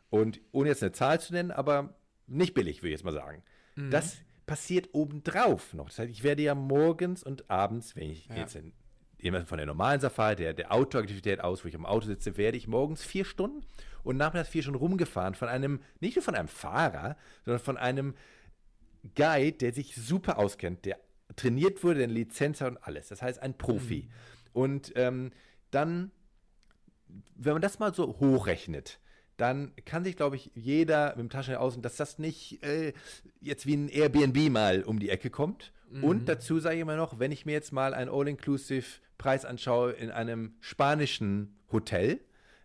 Und 0.09 0.41
ohne 0.53 0.69
jetzt 0.69 0.83
eine 0.83 0.93
Zahl 0.93 1.21
zu 1.21 1.33
nennen, 1.33 1.51
aber 1.51 1.95
nicht 2.27 2.55
billig, 2.55 2.79
würde 2.79 2.89
ich 2.89 2.99
jetzt 2.99 3.05
mal 3.05 3.13
sagen. 3.13 3.43
Mhm. 3.77 3.91
Das 3.91 4.19
passiert 4.47 4.91
obendrauf 4.93 5.75
noch. 5.75 5.89
Das 5.89 5.99
heißt, 5.99 6.11
ich 6.11 6.23
werde 6.23 6.43
ja 6.43 6.55
morgens 6.55 7.23
und 7.23 7.51
abends, 7.51 7.97
wenn 7.97 8.11
ich 8.11 8.27
ja. 8.29 8.37
jetzt 8.37 8.57
in, 8.57 8.73
jemand 9.19 9.49
von 9.49 9.59
der 9.59 9.67
normalen 9.67 10.01
Safari, 10.01 10.37
der, 10.37 10.53
der 10.53 10.73
Autoaktivität 10.73 11.41
aus, 11.41 11.65
wo 11.65 11.69
ich 11.69 11.75
am 11.75 11.87
Auto 11.87 12.07
sitze, 12.07 12.37
werde 12.37 12.57
ich 12.57 12.69
morgens 12.69 13.05
vier 13.05 13.25
Stunden 13.25 13.65
und 14.03 14.17
nachmittags 14.17 14.51
vier 14.51 14.63
Stunden 14.63 14.79
rumgefahren 14.79 15.35
von 15.35 15.49
einem, 15.49 15.81
nicht 16.01 16.17
nur 16.17 16.23
von 16.23 16.35
einem 16.35 16.49
Fahrer, 16.49 17.17
sondern 17.45 17.63
von 17.63 17.77
einem 17.77 18.15
Guy, 19.15 19.53
der 19.53 19.73
sich 19.73 19.95
super 19.95 20.39
auskennt, 20.39 20.85
der 20.85 20.99
trainiert 21.37 21.83
wurde, 21.83 22.01
der 22.01 22.09
Lizenz 22.09 22.61
hat 22.61 22.71
und 22.73 22.79
alles. 22.79 23.09
Das 23.09 23.23
heißt, 23.23 23.41
ein 23.41 23.57
Profi. 23.57 24.09
Mhm. 24.09 24.11
Und 24.53 24.93
ähm, 24.97 25.33
dann, 25.71 26.11
wenn 27.35 27.55
man 27.55 27.63
das 27.63 27.79
mal 27.79 27.93
so 27.93 28.19
hochrechnet, 28.21 29.01
dann 29.37 29.73
kann 29.85 30.05
sich, 30.05 30.17
glaube 30.17 30.37
ich, 30.37 30.53
jeder 30.55 31.11
mit 31.11 31.19
dem 31.19 31.31
Taschengeld 31.31 31.61
aus, 31.61 31.81
dass 31.81 31.97
das 31.97 32.19
nicht 32.19 32.65
äh, 32.65 32.93
jetzt 33.41 33.67
wie 33.67 33.75
ein 33.77 33.89
Airbnb 33.89 34.51
mal 34.51 34.85
um 34.85 35.01
die 35.01 35.11
Ecke 35.11 35.31
kommt. 35.31 35.73
Mhm. 35.91 36.05
Und 36.05 36.29
dazu 36.29 36.61
sage 36.61 36.77
ich 36.77 36.83
immer 36.83 36.97
noch, 36.97 37.19
wenn 37.19 37.33
ich 37.33 37.45
mir 37.45 37.53
jetzt 37.53 37.73
mal 37.73 37.95
einen 37.95 38.11
All-Inclusive-Preis 38.11 39.45
anschaue 39.45 39.93
in 39.93 40.11
einem 40.11 40.55
spanischen 40.61 41.57
Hotel, 41.73 42.21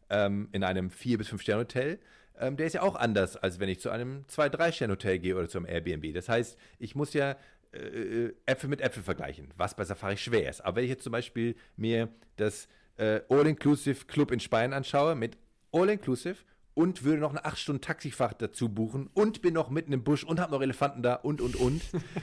ähm, 0.09 0.49
in 0.51 0.63
einem 0.63 0.89
4- 0.89 1.17
bis 1.17 1.29
5-Sterne-Hotel, 1.29 1.99
ähm, 2.39 2.57
der 2.57 2.67
ist 2.67 2.73
ja 2.73 2.81
auch 2.81 2.95
anders, 2.95 3.35
als 3.37 3.59
wenn 3.59 3.69
ich 3.69 3.79
zu 3.79 3.89
einem 3.89 4.25
2-3-Sterne-Hotel 4.29 5.19
gehe 5.19 5.35
oder 5.35 5.49
zum 5.49 5.65
Airbnb. 5.65 6.13
Das 6.13 6.29
heißt, 6.29 6.57
ich 6.79 6.95
muss 6.95 7.13
ja 7.13 7.35
äh, 7.71 7.77
äh, 7.77 8.35
Äpfel 8.45 8.69
mit 8.69 8.81
Äpfel 8.81 9.03
vergleichen, 9.03 9.49
was 9.55 9.75
bei 9.75 9.83
Safari 9.83 10.17
schwer 10.17 10.49
ist. 10.49 10.61
Aber 10.61 10.77
wenn 10.77 10.85
ich 10.85 10.89
jetzt 10.89 11.03
zum 11.03 11.11
Beispiel 11.11 11.55
mir 11.75 12.09
das 12.37 12.67
äh, 12.97 13.21
All-Inclusive 13.29 14.05
Club 14.05 14.31
in 14.31 14.39
Speyen 14.39 14.73
anschaue, 14.73 15.15
mit 15.15 15.37
All-Inclusive 15.71 16.37
und 16.79 17.03
würde 17.03 17.19
noch 17.19 17.31
eine 17.31 17.43
8 17.43 17.59
Stunden 17.59 17.81
Taxifahrt 17.81 18.41
dazu 18.41 18.69
buchen 18.69 19.09
und 19.13 19.41
bin 19.41 19.53
noch 19.53 19.69
mitten 19.69 19.91
im 19.91 20.01
Busch 20.05 20.23
und 20.23 20.39
habe 20.39 20.53
noch 20.53 20.61
Elefanten 20.61 21.03
da 21.03 21.15
und 21.15 21.41
und 21.41 21.57
und, 21.57 21.81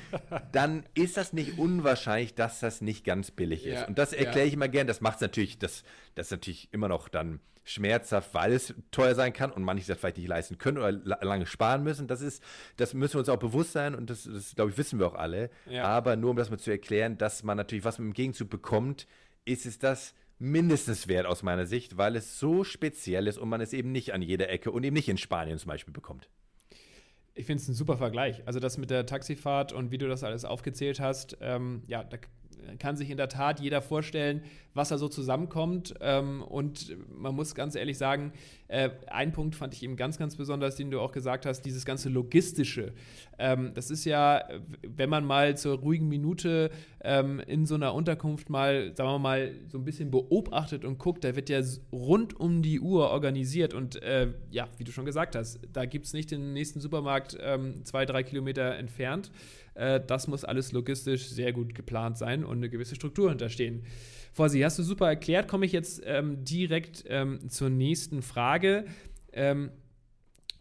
dann 0.52 0.86
ist 0.94 1.18
das 1.18 1.34
nicht 1.34 1.58
unwahrscheinlich, 1.58 2.34
dass 2.34 2.60
das 2.60 2.80
nicht 2.80 3.04
ganz 3.04 3.30
billig 3.30 3.66
ist. 3.66 3.80
Ja, 3.80 3.86
und 3.86 3.98
das 3.98 4.14
erkläre 4.14 4.40
ja. 4.40 4.46
ich 4.46 4.54
immer 4.54 4.68
gern. 4.68 4.86
Das 4.86 5.02
macht 5.02 5.16
es 5.16 5.20
natürlich, 5.20 5.58
das, 5.58 5.84
das 6.14 6.28
ist 6.28 6.30
natürlich 6.30 6.72
immer 6.72 6.88
noch 6.88 7.10
dann 7.10 7.40
schmerzhaft, 7.64 8.32
weil 8.32 8.54
es 8.54 8.72
teuer 8.92 9.14
sein 9.14 9.34
kann 9.34 9.52
und 9.52 9.62
manche 9.62 9.86
das 9.88 9.98
vielleicht 9.98 10.16
nicht 10.16 10.28
leisten 10.28 10.56
können 10.56 10.78
oder 10.78 10.90
lange 10.92 11.44
sparen 11.44 11.82
müssen. 11.82 12.06
Das 12.06 12.22
ist, 12.22 12.42
das 12.78 12.94
müssen 12.94 13.14
wir 13.14 13.18
uns 13.18 13.28
auch 13.28 13.38
bewusst 13.38 13.72
sein 13.72 13.94
und 13.94 14.08
das, 14.08 14.24
das 14.24 14.54
glaube 14.54 14.70
ich, 14.70 14.78
wissen 14.78 14.98
wir 14.98 15.06
auch 15.06 15.16
alle. 15.16 15.50
Ja. 15.68 15.84
Aber 15.84 16.16
nur 16.16 16.30
um 16.30 16.36
das 16.38 16.48
mal 16.48 16.58
zu 16.58 16.70
erklären, 16.70 17.18
dass 17.18 17.42
man 17.42 17.58
natürlich, 17.58 17.84
was 17.84 17.98
man 17.98 18.08
im 18.08 18.14
Gegenzug 18.14 18.48
bekommt, 18.48 19.06
ist 19.44 19.66
es 19.66 19.78
das 19.78 20.14
mindestens 20.38 21.08
wert 21.08 21.26
aus 21.26 21.42
meiner 21.42 21.66
Sicht, 21.66 21.96
weil 21.96 22.16
es 22.16 22.38
so 22.38 22.64
speziell 22.64 23.26
ist 23.26 23.38
und 23.38 23.48
man 23.48 23.60
es 23.60 23.72
eben 23.72 23.92
nicht 23.92 24.12
an 24.12 24.22
jeder 24.22 24.48
Ecke 24.50 24.70
und 24.70 24.84
eben 24.84 24.94
nicht 24.94 25.08
in 25.08 25.16
Spanien 25.16 25.58
zum 25.58 25.68
Beispiel 25.68 25.94
bekommt. 25.94 26.28
Ich 27.34 27.46
finde 27.46 27.62
es 27.62 27.68
ein 27.68 27.74
super 27.74 27.98
Vergleich. 27.98 28.46
Also 28.46 28.60
das 28.60 28.78
mit 28.78 28.90
der 28.90 29.04
Taxifahrt 29.04 29.72
und 29.72 29.90
wie 29.90 29.98
du 29.98 30.08
das 30.08 30.24
alles 30.24 30.44
aufgezählt 30.44 31.00
hast, 31.00 31.36
ähm, 31.40 31.82
ja, 31.86 32.02
da 32.02 32.16
kann 32.78 32.96
sich 32.96 33.10
in 33.10 33.16
der 33.16 33.28
Tat 33.28 33.60
jeder 33.60 33.82
vorstellen, 33.82 34.42
was 34.74 34.90
da 34.90 34.98
so 34.98 35.08
zusammenkommt. 35.08 35.94
Ähm, 36.00 36.42
und 36.42 36.96
man 37.08 37.34
muss 37.34 37.54
ganz 37.54 37.74
ehrlich 37.74 37.98
sagen, 37.98 38.32
äh, 38.68 38.90
ein 39.06 39.32
Punkt 39.32 39.54
fand 39.54 39.74
ich 39.74 39.82
eben 39.82 39.96
ganz, 39.96 40.18
ganz 40.18 40.36
besonders, 40.36 40.76
den 40.76 40.90
du 40.90 41.00
auch 41.00 41.12
gesagt 41.12 41.46
hast, 41.46 41.62
dieses 41.62 41.84
ganze 41.84 42.08
Logistische. 42.08 42.92
Ähm, 43.38 43.72
das 43.74 43.90
ist 43.90 44.04
ja, 44.04 44.42
wenn 44.82 45.08
man 45.08 45.24
mal 45.24 45.56
zur 45.56 45.78
ruhigen 45.78 46.08
Minute 46.08 46.70
ähm, 47.02 47.40
in 47.40 47.64
so 47.64 47.74
einer 47.74 47.94
Unterkunft 47.94 48.50
mal, 48.50 48.94
sagen 48.94 49.10
wir 49.10 49.18
mal, 49.18 49.52
so 49.68 49.78
ein 49.78 49.84
bisschen 49.84 50.10
beobachtet 50.10 50.84
und 50.84 50.98
guckt, 50.98 51.24
da 51.24 51.36
wird 51.36 51.48
ja 51.48 51.60
rund 51.92 52.38
um 52.38 52.62
die 52.62 52.80
Uhr 52.80 53.10
organisiert. 53.10 53.72
Und 53.72 54.02
äh, 54.02 54.28
ja, 54.50 54.68
wie 54.76 54.84
du 54.84 54.92
schon 54.92 55.06
gesagt 55.06 55.36
hast, 55.36 55.60
da 55.72 55.86
gibt 55.86 56.06
es 56.06 56.12
nicht 56.12 56.30
den 56.30 56.52
nächsten 56.52 56.80
Supermarkt 56.80 57.36
ähm, 57.40 57.84
zwei, 57.84 58.04
drei 58.04 58.22
Kilometer 58.22 58.76
entfernt. 58.76 59.30
Äh, 59.76 60.00
das 60.06 60.26
muss 60.26 60.44
alles 60.44 60.72
logistisch 60.72 61.28
sehr 61.28 61.52
gut 61.52 61.74
geplant 61.74 62.18
sein 62.18 62.44
und 62.44 62.56
eine 62.56 62.68
gewisse 62.68 62.94
Struktur 62.94 63.28
hinterstehen. 63.28 63.84
Vorsi, 64.32 64.60
hast 64.60 64.78
du 64.78 64.82
super 64.82 65.08
erklärt. 65.08 65.48
Komme 65.48 65.66
ich 65.66 65.72
jetzt 65.72 66.02
ähm, 66.04 66.44
direkt 66.44 67.04
ähm, 67.08 67.48
zur 67.48 67.70
nächsten 67.70 68.22
Frage, 68.22 68.86
ähm, 69.32 69.70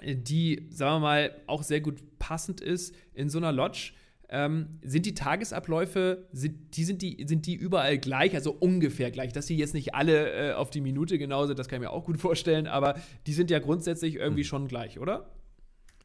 die, 0.03 0.67
sagen 0.69 0.95
wir 0.95 0.99
mal, 0.99 1.35
auch 1.47 1.63
sehr 1.63 1.81
gut 1.81 2.01
passend 2.19 2.61
ist 2.61 2.95
in 3.13 3.29
so 3.29 3.37
einer 3.37 3.51
Lodge. 3.51 3.93
Ähm, 4.27 4.79
sind 4.81 5.05
die 5.05 5.13
Tagesabläufe, 5.13 6.27
sind 6.31 6.75
die, 6.75 6.83
sind, 6.83 7.01
die, 7.01 7.25
sind 7.27 7.45
die 7.45 7.53
überall 7.53 7.97
gleich, 7.97 8.33
also 8.33 8.51
ungefähr 8.51 9.11
gleich? 9.11 9.33
Dass 9.33 9.45
die 9.45 9.57
jetzt 9.57 9.73
nicht 9.73 9.93
alle 9.93 10.51
äh, 10.51 10.53
auf 10.53 10.71
die 10.71 10.81
Minute 10.81 11.17
genau 11.17 11.45
sind, 11.45 11.59
das 11.59 11.67
kann 11.67 11.77
ich 11.77 11.87
mir 11.87 11.91
auch 11.91 12.05
gut 12.05 12.19
vorstellen, 12.19 12.67
aber 12.67 12.95
die 13.27 13.33
sind 13.33 13.51
ja 13.51 13.59
grundsätzlich 13.59 14.15
irgendwie 14.15 14.41
mhm. 14.41 14.47
schon 14.47 14.67
gleich, 14.67 14.99
oder? 14.99 15.29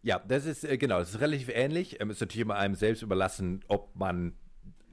Ja, 0.03 0.19
das 0.27 0.47
ist 0.47 0.65
äh, 0.65 0.79
genau, 0.79 0.99
das 0.99 1.11
ist 1.11 1.21
relativ 1.21 1.49
ähnlich. 1.53 2.01
Ähm, 2.01 2.11
ist 2.11 2.21
natürlich 2.21 2.45
immer 2.45 2.57
einem 2.57 2.75
selbst 2.75 3.03
überlassen, 3.03 3.65
ob 3.69 3.95
man 3.97 4.35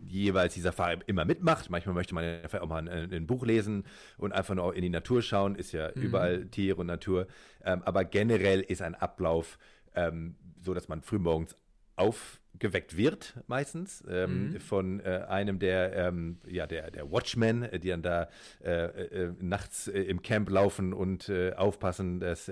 jeweils 0.06 0.54
die 0.54 0.62
Safari 0.62 1.00
immer 1.08 1.26
mitmacht. 1.26 1.70
Manchmal 1.70 1.96
möchte 1.96 2.13
man 2.13 2.24
einfach 2.24 2.62
auch 2.62 2.67
mal 2.67 2.88
ein, 2.88 3.13
ein, 3.13 3.28
Buch 3.28 3.46
lesen 3.46 3.86
und 4.17 4.32
einfach 4.32 4.56
nur 4.56 4.76
in 4.76 4.82
die 4.82 4.89
Natur 4.89 5.22
schauen. 5.22 5.56
Ist 5.56 5.72
ja 5.72 5.91
mhm. 5.96 6.02
überall 6.02 6.46
Tiere 6.46 6.78
und 6.78 6.88
Natur. 6.88 7.28
Ähm, 7.63 7.82
aber 7.84 8.06
generell 8.06 8.62
ist 8.62 8.82
ein 8.82 8.96
Ablauf 8.96 9.58
ähm, 9.96 10.36
so, 10.62 10.74
dass 10.74 10.88
man 10.88 11.02
frühmorgens 11.02 11.56
auf 11.96 12.39
geweckt 12.60 12.98
wird, 12.98 13.36
meistens, 13.48 14.04
ähm, 14.10 14.52
mhm. 14.52 14.60
von 14.60 15.00
äh, 15.00 15.26
einem 15.28 15.60
der, 15.60 15.96
ähm, 15.96 16.38
ja, 16.48 16.67
der, 16.67 16.91
der 16.91 17.12
Watchmen, 17.12 17.63
äh, 17.63 17.80
die 17.80 17.89
dann 17.89 18.02
da 18.02 18.30
äh, 18.63 18.86
äh, 18.86 19.34
nachts 19.39 19.88
äh, 19.88 20.02
im 20.02 20.22
Camp 20.22 20.50
laufen 20.50 20.93
und 20.93 21.30
äh, 21.30 21.54
aufpassen, 21.54 22.20
dass 22.20 22.52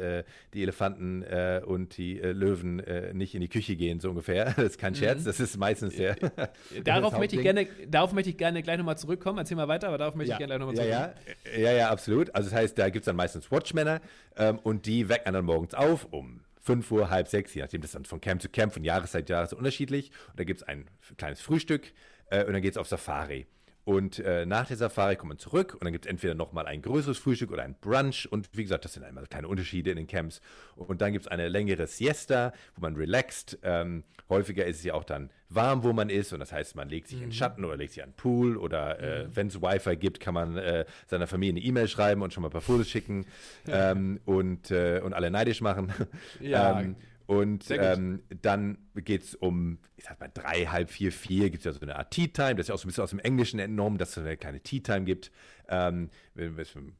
die 0.54 0.62
Elefanten 0.62 1.24
und 1.65 1.98
die 1.98 2.15
Löwen 2.15 2.82
nicht 3.13 3.36
in 3.36 3.41
die 3.41 3.48
Küche 3.48 3.76
gehen, 3.76 4.00
so 4.00 4.10
ungefähr. 4.10 4.54
Das 4.65 4.72
ist 4.72 4.80
kein 4.80 4.94
mhm. 4.94 4.98
Scherz, 4.98 5.24
das 5.24 5.39
ist 5.39 5.58
meistens 5.58 5.96
der. 5.96 6.15
darauf, 6.84 7.18
möchte 7.18 7.36
ich 7.36 7.41
gerne, 7.41 7.68
darauf 7.88 8.13
möchte 8.13 8.30
ich 8.30 8.38
gerne 8.38 8.63
gleich 8.63 8.78
nochmal 8.78 8.98
zurückkommen. 8.98 9.38
Erzähl 9.38 9.58
mal 9.58 9.68
weiter, 9.68 9.88
aber 9.88 9.98
darauf 9.98 10.15
möchte 10.15 10.32
ja. 10.32 10.36
ich 10.36 10.39
gerne 10.39 10.52
gleich 10.52 10.60
nochmal 10.60 10.76
zurückkommen. 10.76 11.13
Ja, 11.54 11.62
ja, 11.62 11.72
ja, 11.72 11.78
ja, 11.78 11.89
absolut. 11.89 12.34
Also, 12.34 12.50
das 12.50 12.60
heißt, 12.60 12.78
da 12.78 12.89
gibt 12.89 13.04
es 13.04 13.06
dann 13.06 13.15
meistens 13.15 13.52
Watchmänner 13.52 14.02
ähm, 14.38 14.60
und 14.60 14.86
die 14.86 15.10
wecken 15.10 15.34
dann 15.34 15.46
morgens 15.46 15.74
auf 15.74 16.08
um 16.12 16.41
5 16.65 16.91
Uhr, 16.91 17.10
halb 17.12 17.28
sechs, 17.28 17.54
je 17.54 17.62
nachdem, 17.62 17.82
das 17.82 17.89
ist 17.89 17.95
dann 17.95 18.06
von 18.06 18.19
Camp 18.19 18.41
zu 18.41 18.49
Camp, 18.49 18.73
von 18.73 18.84
Jahreszeit 18.84 19.28
zu 19.28 19.34
Jahreszeit 19.34 19.60
unterschiedlich. 19.60 20.12
Und 20.30 20.39
da 20.39 20.43
gibt 20.43 20.62
es 20.62 20.67
ein 20.67 20.86
kleines 21.17 21.39
Frühstück 21.39 21.93
äh, 22.32 22.43
und 22.43 22.54
dann 22.54 22.62
geht 22.62 22.71
es 22.71 22.78
auf 22.78 22.88
Safari. 22.88 23.45
Und 23.86 24.17
äh, 24.17 24.48
nach 24.48 24.67
der 24.67 24.78
Safari 24.78 25.15
kommt 25.15 25.30
man 25.30 25.38
zurück 25.38 25.74
und 25.76 25.84
dann 25.84 25.93
gibt 25.93 26.06
es 26.06 26.10
entweder 26.10 26.34
nochmal 26.34 26.65
ein 26.65 26.82
größeres 26.82 27.19
Frühstück 27.19 27.52
oder 27.52 27.62
ein 27.62 27.76
Brunch. 27.80 28.28
Und 28.32 28.50
wie 28.54 28.63
gesagt, 28.63 28.84
das 28.84 28.93
sind 28.93 29.04
einmal 29.04 29.28
kleine 29.28 29.48
Unterschiede 29.48 29.91
in 29.91 29.98
den 29.98 30.08
Camps. 30.08 30.41
Und 30.76 31.02
dann 31.02 31.13
gibt 31.13 31.26
es 31.26 31.32
eine 31.32 31.48
längere 31.48 31.86
Siesta, 31.86 32.52
wo 32.76 32.82
man 32.82 32.95
relaxt. 32.95 33.60
Ähm, 33.62 34.04
häufiger 34.28 34.65
ist 34.65 34.78
es 34.78 34.84
ja 34.84 34.95
auch 34.95 35.04
dann 35.04 35.30
warm, 35.50 35.84
wo 35.84 35.93
man 35.93 36.10
ist. 36.10 36.34
Und 36.34 36.39
das 36.39 36.52
heißt, 36.52 36.76
man 36.76 36.89
legt 36.89 37.10
sich 37.10 37.19
mhm. 37.19 37.26
in 37.26 37.32
Schatten 37.32 37.63
oder 37.63 37.78
legt 37.78 37.93
sich 37.93 38.02
an 38.02 38.10
den 38.10 38.15
Pool. 38.15 38.58
Oder 38.58 39.00
äh, 39.00 39.26
mhm. 39.26 39.36
wenn 39.36 39.48
es 39.48 39.62
Wi-Fi 39.62 39.95
gibt, 39.98 40.19
kann 40.19 40.34
man 40.34 40.58
äh, 40.58 40.86
seiner 41.06 41.28
Familie 41.28 41.54
eine 41.54 41.67
E-Mail 41.67 41.88
schreiben 41.88 42.24
und 42.24 42.34
schon 42.34 42.41
mal 42.41 42.50
ein 42.50 42.54
paar 42.54 42.62
Fotos 42.62 42.89
schicken 42.89 43.28
ähm, 43.67 44.19
und, 44.26 44.71
äh, 44.71 45.00
und 45.04 45.13
alle 45.13 45.30
neidisch 45.30 45.62
machen. 45.62 45.93
Ja. 46.39 46.80
ähm, 46.80 46.95
und 47.28 47.72
ähm, 47.72 48.22
dann 48.42 48.78
geht 48.96 49.24
es 49.24 49.36
um, 49.36 49.80
ich 49.98 50.04
sag 50.04 50.20
mal, 50.20 50.30
drei, 50.34 50.66
halb 50.66 50.90
vier, 50.92 51.12
vier, 51.12 51.50
gibt 51.50 51.60
es 51.60 51.66
ja 51.66 51.72
so 51.72 51.82
eine 51.82 51.96
Art 51.96 52.12
Tea-Time, 52.12 52.56
das 52.56 52.66
ist 52.66 52.68
ja 52.70 52.76
auch 52.76 52.80
so 52.80 52.86
ein 52.86 52.90
bisschen 52.90 53.04
aus 53.04 53.10
dem 53.10 53.20
Englischen 53.20 53.60
entnommen, 53.60 53.98
dass 53.98 54.12
es 54.12 54.18
eine 54.20 54.38
kleine 54.38 54.62
Tea-Time 54.62 55.06
gibt. 55.06 55.32
Ähm, 55.68 56.10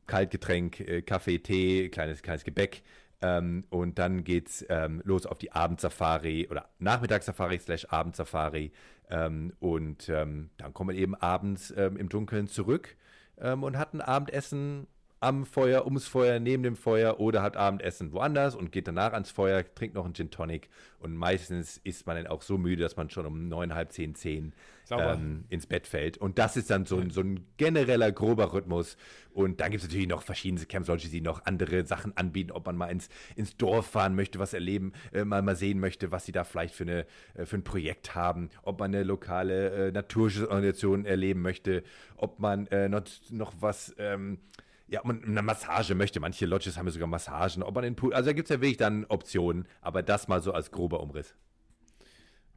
Kaltgetränk, 0.08 0.80
äh, 0.80 1.02
Kaffee, 1.04 1.40
Tee, 1.40 1.90
kleines, 1.90 2.24
kleines 2.24 2.44
Gebäck. 2.44 2.82
Ähm, 3.22 3.66
und 3.70 4.00
dann 4.00 4.24
geht 4.24 4.50
es 4.50 4.66
ähm, 4.70 5.02
los 5.06 5.26
auf 5.26 5.38
die 5.38 5.52
Abendsafari 5.52 6.48
oder 6.50 6.70
Nachmittagssafari 6.80 7.60
slash 7.60 7.86
Abendsafari. 7.86 8.72
Ähm, 9.10 9.54
und 9.60 10.10
ähm, 10.10 10.50
dann 10.58 10.74
kommt 10.74 10.88
man 10.88 10.96
eben 10.96 11.14
abends 11.14 11.74
ähm, 11.78 11.98
im 11.98 12.10
Dunkeln 12.10 12.48
zurück 12.48 12.96
und 13.38 13.78
hat 13.78 13.94
ein 13.94 14.00
Abendessen 14.00 14.88
am 15.20 15.46
Feuer, 15.46 15.86
ums 15.86 16.08
Feuer, 16.08 16.40
neben 16.40 16.64
dem 16.64 16.76
Feuer 16.76 17.20
oder 17.20 17.42
hat 17.42 17.58
Abendessen 17.58 18.12
woanders 18.12 18.56
und 18.56 18.72
geht 18.72 18.88
danach 18.88 19.14
ans 19.14 19.32
Feuer, 19.32 19.64
trinkt 19.76 19.96
noch 19.96 20.06
einen 20.06 20.14
Gin 20.14 20.30
Tonic 20.30 20.70
und 21.00 21.16
meistens 21.16 21.78
ist 21.84 22.08
man 22.08 22.18
dann 22.18 22.28
auch 22.28 22.42
so 22.42 22.58
müde, 22.58 22.82
dass 22.82 22.96
man 22.96 23.10
schon 23.10 23.26
um 23.26 23.48
neun, 23.48 23.74
halb 23.74 23.92
zehn, 23.92 24.16
zehn 24.16 24.54
ähm, 24.92 25.46
ins 25.50 25.68
Bett 25.68 25.88
fällt. 25.88 26.18
Und 26.18 26.38
das 26.40 26.58
ist 26.58 26.70
dann 26.70 26.86
so 26.86 26.98
ein, 26.98 27.10
so 27.10 27.22
ein 27.22 27.46
genereller, 27.58 28.12
grober 28.12 28.54
Rhythmus. 28.54 28.98
Und 29.34 29.62
dann 29.62 29.72
gibt 29.72 29.84
es 29.84 29.90
natürlich 29.90 30.08
noch 30.08 30.24
verschiedene 30.24 30.66
Camps, 30.66 30.88
solche, 30.88 31.10
die 31.10 31.22
noch 31.22 31.46
andere 31.46 31.86
Sachen 31.86 32.16
anbieten, 32.18 32.52
ob 32.52 32.66
man 32.66 32.76
mal 32.76 32.88
ins, 32.88 33.10
ins 33.36 33.58
Dorf 33.58 33.88
fahren 33.88 34.16
möchte, 34.16 34.40
was 34.40 34.54
erleben, 34.54 34.94
äh, 35.14 35.26
mal, 35.26 35.42
mal 35.42 35.56
sehen 35.56 35.80
möchte, 35.80 36.12
was 36.12 36.26
sie 36.26 36.32
da 36.32 36.44
vielleicht 36.44 36.74
für, 36.74 36.84
eine, 36.84 37.06
äh, 37.36 37.46
für 37.46 37.58
ein 37.58 37.64
Projekt 37.64 38.16
haben, 38.16 38.50
ob 38.64 38.80
man 38.80 38.94
eine 38.94 39.04
lokale 39.04 39.88
äh, 39.88 39.92
Naturschutzorganisation 39.92 41.06
erleben 41.06 41.42
möchte, 41.42 41.84
ob 42.16 42.40
man 42.40 42.68
äh, 42.68 42.90
noch, 42.90 43.04
noch 43.30 43.54
was 43.60 43.94
ähm, 43.98 44.40
ja, 44.88 45.02
man 45.04 45.24
eine 45.24 45.42
Massage 45.42 45.96
möchte. 45.96 46.20
Manche 46.20 46.46
Lodges 46.46 46.78
haben 46.78 46.86
ja 46.86 46.92
sogar 46.92 47.08
Massagen, 47.08 47.64
ob 47.64 47.76
man 47.76 47.84
den 47.84 47.96
Pool. 47.96 48.14
Also 48.14 48.30
da 48.30 48.34
gibt 48.34 48.50
es 48.50 48.56
ja 48.56 48.62
wirklich 48.62 48.78
dann 48.78 49.06
Optionen, 49.06 49.68
aber 49.82 50.04
das 50.04 50.28
mal 50.28 50.42
so 50.42 50.52
als 50.52 50.72
grober 50.72 51.02
Umriss. 51.02 51.36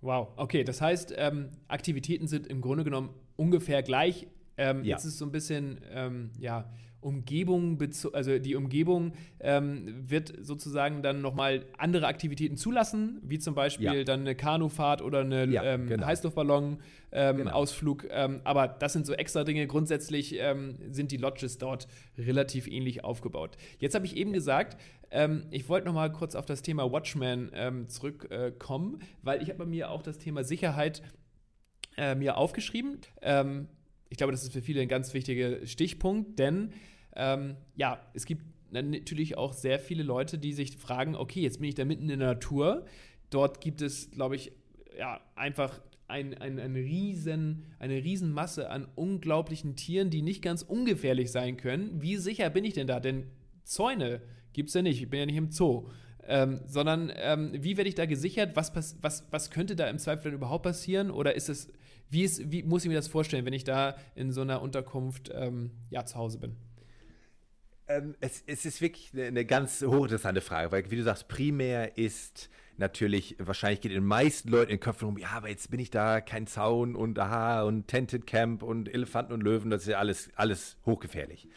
Wow, 0.00 0.28
okay, 0.36 0.62
das 0.62 0.80
heißt, 0.80 1.14
ähm, 1.16 1.50
Aktivitäten 1.66 2.28
sind 2.28 2.46
im 2.46 2.60
Grunde 2.60 2.84
genommen 2.84 3.10
ungefähr 3.36 3.82
gleich. 3.82 4.28
Ähm, 4.56 4.84
ja. 4.84 4.96
Jetzt 4.96 5.04
ist 5.04 5.14
es 5.14 5.18
so 5.18 5.24
ein 5.24 5.32
bisschen, 5.32 5.80
ähm, 5.90 6.30
ja, 6.38 6.70
Umgebung, 7.08 7.78
also 8.12 8.38
die 8.38 8.54
Umgebung 8.54 9.12
ähm, 9.40 10.04
wird 10.08 10.34
sozusagen 10.40 11.02
dann 11.02 11.22
nochmal 11.22 11.64
andere 11.78 12.06
Aktivitäten 12.06 12.58
zulassen, 12.58 13.18
wie 13.22 13.38
zum 13.38 13.54
Beispiel 13.54 13.86
ja. 13.86 14.04
dann 14.04 14.20
eine 14.20 14.34
Kanufahrt 14.34 15.00
oder 15.00 15.20
eine 15.20 15.46
ja, 15.46 15.62
ähm, 15.64 15.86
genau. 15.86 16.06
Heißluftballon-Ausflug. 16.06 18.04
Ähm, 18.04 18.08
genau. 18.08 18.24
Ähm, 18.24 18.40
aber 18.44 18.68
das 18.68 18.92
sind 18.92 19.06
so 19.06 19.14
extra 19.14 19.44
Dinge. 19.44 19.66
Grundsätzlich 19.66 20.36
ähm, 20.38 20.74
sind 20.90 21.10
die 21.10 21.16
Lodges 21.16 21.56
dort 21.56 21.88
relativ 22.18 22.68
ähnlich 22.68 23.04
aufgebaut. 23.04 23.56
Jetzt 23.78 23.94
habe 23.94 24.04
ich 24.04 24.14
eben 24.16 24.34
gesagt, 24.34 24.78
ähm, 25.10 25.46
ich 25.50 25.68
wollte 25.70 25.86
nochmal 25.86 26.12
kurz 26.12 26.34
auf 26.34 26.44
das 26.44 26.60
Thema 26.60 26.92
Watchman 26.92 27.86
zurückkommen, 27.88 29.00
äh, 29.00 29.04
weil 29.22 29.42
ich 29.42 29.48
habe 29.48 29.60
bei 29.60 29.66
mir 29.66 29.90
auch 29.90 30.02
das 30.02 30.18
Thema 30.18 30.44
Sicherheit 30.44 31.02
äh, 31.96 32.14
mir 32.14 32.36
aufgeschrieben. 32.36 32.98
Ich 34.10 34.16
glaube, 34.16 34.32
das 34.32 34.42
ist 34.42 34.52
für 34.52 34.62
viele 34.62 34.80
ein 34.80 34.88
ganz 34.88 35.12
wichtiger 35.12 35.66
Stichpunkt, 35.66 36.38
denn 36.38 36.72
ähm, 37.18 37.56
ja, 37.74 38.00
es 38.14 38.24
gibt 38.24 38.44
natürlich 38.70 39.36
auch 39.36 39.52
sehr 39.52 39.78
viele 39.78 40.02
Leute, 40.02 40.38
die 40.38 40.52
sich 40.52 40.76
fragen, 40.76 41.14
okay, 41.14 41.40
jetzt 41.40 41.60
bin 41.60 41.68
ich 41.68 41.74
da 41.74 41.84
mitten 41.84 42.08
in 42.08 42.20
der 42.20 42.28
Natur. 42.28 42.86
Dort 43.30 43.60
gibt 43.60 43.82
es, 43.82 44.10
glaube 44.10 44.36
ich, 44.36 44.52
ja, 44.96 45.20
einfach 45.34 45.80
ein, 46.06 46.34
ein, 46.38 46.58
ein 46.58 46.74
riesen, 46.74 47.64
eine 47.78 47.96
Riesenmasse 47.96 48.70
an 48.70 48.86
unglaublichen 48.94 49.76
Tieren, 49.76 50.10
die 50.10 50.22
nicht 50.22 50.42
ganz 50.42 50.62
ungefährlich 50.62 51.30
sein 51.30 51.56
können. 51.56 52.00
Wie 52.00 52.16
sicher 52.16 52.48
bin 52.50 52.64
ich 52.64 52.74
denn 52.74 52.86
da? 52.86 53.00
Denn 53.00 53.26
Zäune 53.64 54.22
gibt 54.52 54.68
es 54.68 54.74
ja 54.74 54.82
nicht. 54.82 55.02
Ich 55.02 55.10
bin 55.10 55.20
ja 55.20 55.26
nicht 55.26 55.36
im 55.36 55.50
Zoo. 55.50 55.88
Ähm, 56.30 56.60
sondern 56.66 57.10
ähm, 57.16 57.52
wie 57.54 57.76
werde 57.76 57.88
ich 57.88 57.94
da 57.94 58.06
gesichert? 58.06 58.54
Was, 58.54 58.74
was, 59.00 59.26
was 59.30 59.50
könnte 59.50 59.76
da 59.76 59.88
im 59.88 59.98
Zweifel 59.98 60.24
dann 60.24 60.34
überhaupt 60.34 60.64
passieren? 60.64 61.10
Oder 61.10 61.34
ist 61.34 61.48
es 61.48 61.72
wie, 62.10 62.22
ist, 62.22 62.50
wie 62.50 62.62
muss 62.62 62.84
ich 62.84 62.88
mir 62.88 62.94
das 62.94 63.08
vorstellen, 63.08 63.44
wenn 63.44 63.52
ich 63.52 63.64
da 63.64 63.96
in 64.14 64.32
so 64.32 64.40
einer 64.40 64.62
Unterkunft 64.62 65.30
ähm, 65.34 65.70
ja, 65.90 66.04
zu 66.04 66.16
Hause 66.16 66.38
bin? 66.38 66.56
Ähm, 67.88 68.14
es, 68.20 68.42
es, 68.46 68.66
ist 68.66 68.80
wirklich 68.80 69.10
eine, 69.12 69.24
eine 69.24 69.44
ganz 69.44 69.82
hochinteressante 69.82 70.40
Frage, 70.40 70.70
weil, 70.72 70.90
wie 70.90 70.96
du 70.96 71.02
sagst, 71.02 71.28
primär 71.28 71.96
ist 71.96 72.50
natürlich, 72.76 73.36
wahrscheinlich 73.38 73.80
geht 73.80 73.92
den 73.92 74.04
meisten 74.04 74.48
Leuten 74.50 74.70
in 74.70 74.76
den 74.76 74.80
Köpfen 74.80 75.08
um, 75.08 75.18
ja, 75.18 75.30
aber 75.30 75.48
jetzt 75.48 75.70
bin 75.70 75.80
ich 75.80 75.90
da, 75.90 76.20
kein 76.20 76.46
Zaun 76.46 76.94
und 76.94 77.18
aha 77.18 77.62
und 77.62 77.88
Tented 77.88 78.26
Camp 78.26 78.62
und 78.62 78.92
Elefanten 78.92 79.32
und 79.32 79.42
Löwen, 79.42 79.70
das 79.70 79.82
ist 79.82 79.88
ja 79.88 79.98
alles, 79.98 80.30
alles 80.36 80.76
hochgefährlich. 80.86 81.48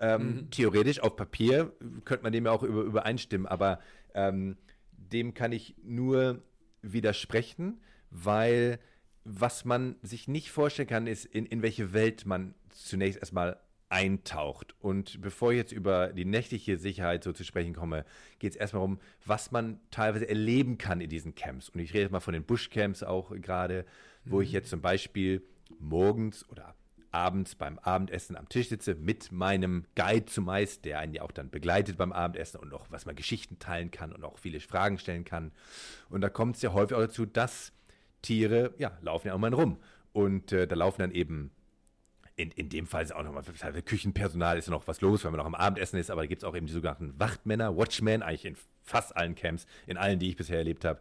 Ähm, 0.00 0.26
mhm. 0.26 0.50
Theoretisch 0.50 1.00
auf 1.00 1.16
Papier 1.16 1.72
könnte 2.04 2.22
man 2.22 2.32
dem 2.32 2.46
ja 2.46 2.52
auch 2.52 2.62
über, 2.62 2.82
übereinstimmen, 2.82 3.46
aber 3.46 3.80
ähm, 4.14 4.56
dem 4.92 5.34
kann 5.34 5.52
ich 5.52 5.76
nur 5.82 6.42
widersprechen, 6.80 7.80
weil 8.10 8.78
was 9.24 9.64
man 9.64 9.96
sich 10.02 10.26
nicht 10.26 10.50
vorstellen 10.50 10.88
kann, 10.88 11.06
ist, 11.06 11.24
in, 11.24 11.46
in 11.46 11.62
welche 11.62 11.92
Welt 11.92 12.26
man 12.26 12.54
zunächst 12.70 13.20
erstmal 13.20 13.60
eintaucht. 13.92 14.74
Und 14.80 15.20
bevor 15.20 15.52
ich 15.52 15.58
jetzt 15.58 15.72
über 15.72 16.08
die 16.08 16.24
nächtliche 16.24 16.78
Sicherheit 16.78 17.22
so 17.22 17.32
zu 17.32 17.44
sprechen 17.44 17.74
komme, 17.74 18.04
geht 18.38 18.52
es 18.52 18.56
erstmal 18.56 18.82
um, 18.82 18.98
was 19.26 19.52
man 19.52 19.80
teilweise 19.90 20.28
erleben 20.28 20.78
kann 20.78 21.00
in 21.00 21.10
diesen 21.10 21.34
Camps. 21.34 21.68
Und 21.68 21.80
ich 21.80 21.92
rede 21.92 22.04
jetzt 22.04 22.10
mal 22.10 22.20
von 22.20 22.32
den 22.32 22.44
Bushcamps 22.44 23.02
auch 23.02 23.30
gerade, 23.40 23.84
wo 24.24 24.36
mhm. 24.36 24.42
ich 24.42 24.52
jetzt 24.52 24.70
zum 24.70 24.80
Beispiel 24.80 25.42
morgens 25.78 26.48
oder 26.48 26.74
abends 27.10 27.54
beim 27.54 27.78
Abendessen 27.78 28.36
am 28.36 28.48
Tisch 28.48 28.70
sitze 28.70 28.94
mit 28.94 29.30
meinem 29.30 29.84
Guide 29.94 30.24
zumeist, 30.24 30.86
der 30.86 30.98
einen 30.98 31.12
ja 31.12 31.20
auch 31.20 31.32
dann 31.32 31.50
begleitet 31.50 31.98
beim 31.98 32.12
Abendessen 32.12 32.58
und 32.58 32.72
auch 32.72 32.86
was 32.88 33.04
man 33.04 33.14
Geschichten 33.14 33.58
teilen 33.58 33.90
kann 33.90 34.12
und 34.12 34.24
auch 34.24 34.38
viele 34.38 34.60
Fragen 34.60 34.98
stellen 34.98 35.24
kann. 35.24 35.52
Und 36.08 36.22
da 36.22 36.30
kommt 36.30 36.56
es 36.56 36.62
ja 36.62 36.72
häufig 36.72 36.96
auch 36.96 37.02
dazu, 37.02 37.26
dass 37.26 37.72
Tiere, 38.22 38.72
ja, 38.78 38.96
laufen 39.02 39.26
ja 39.28 39.34
irgendwann 39.34 39.52
rum. 39.52 39.76
Und 40.14 40.52
äh, 40.52 40.66
da 40.66 40.76
laufen 40.76 41.02
dann 41.02 41.10
eben, 41.10 41.50
in, 42.36 42.50
in 42.52 42.68
dem 42.68 42.86
Fall 42.86 43.02
ist 43.02 43.14
auch 43.14 43.22
nochmal, 43.22 43.42
Küchenpersonal 43.84 44.58
ist 44.58 44.66
ja 44.66 44.70
noch 44.70 44.86
was 44.86 45.00
los, 45.00 45.24
wenn 45.24 45.32
man 45.32 45.38
noch 45.38 45.46
am 45.46 45.54
Abendessen 45.54 45.98
ist, 45.98 46.10
aber 46.10 46.22
da 46.22 46.26
gibt 46.26 46.42
es 46.42 46.48
auch 46.48 46.56
eben 46.56 46.66
die 46.66 46.72
sogenannten 46.72 47.18
Wachtmänner, 47.18 47.76
Watchmen, 47.76 48.22
eigentlich 48.22 48.44
in 48.46 48.56
fast 48.82 49.16
allen 49.16 49.34
Camps, 49.34 49.66
in 49.86 49.96
allen, 49.96 50.18
die 50.18 50.28
ich 50.28 50.36
bisher 50.36 50.58
erlebt 50.58 50.84
habe. 50.84 51.00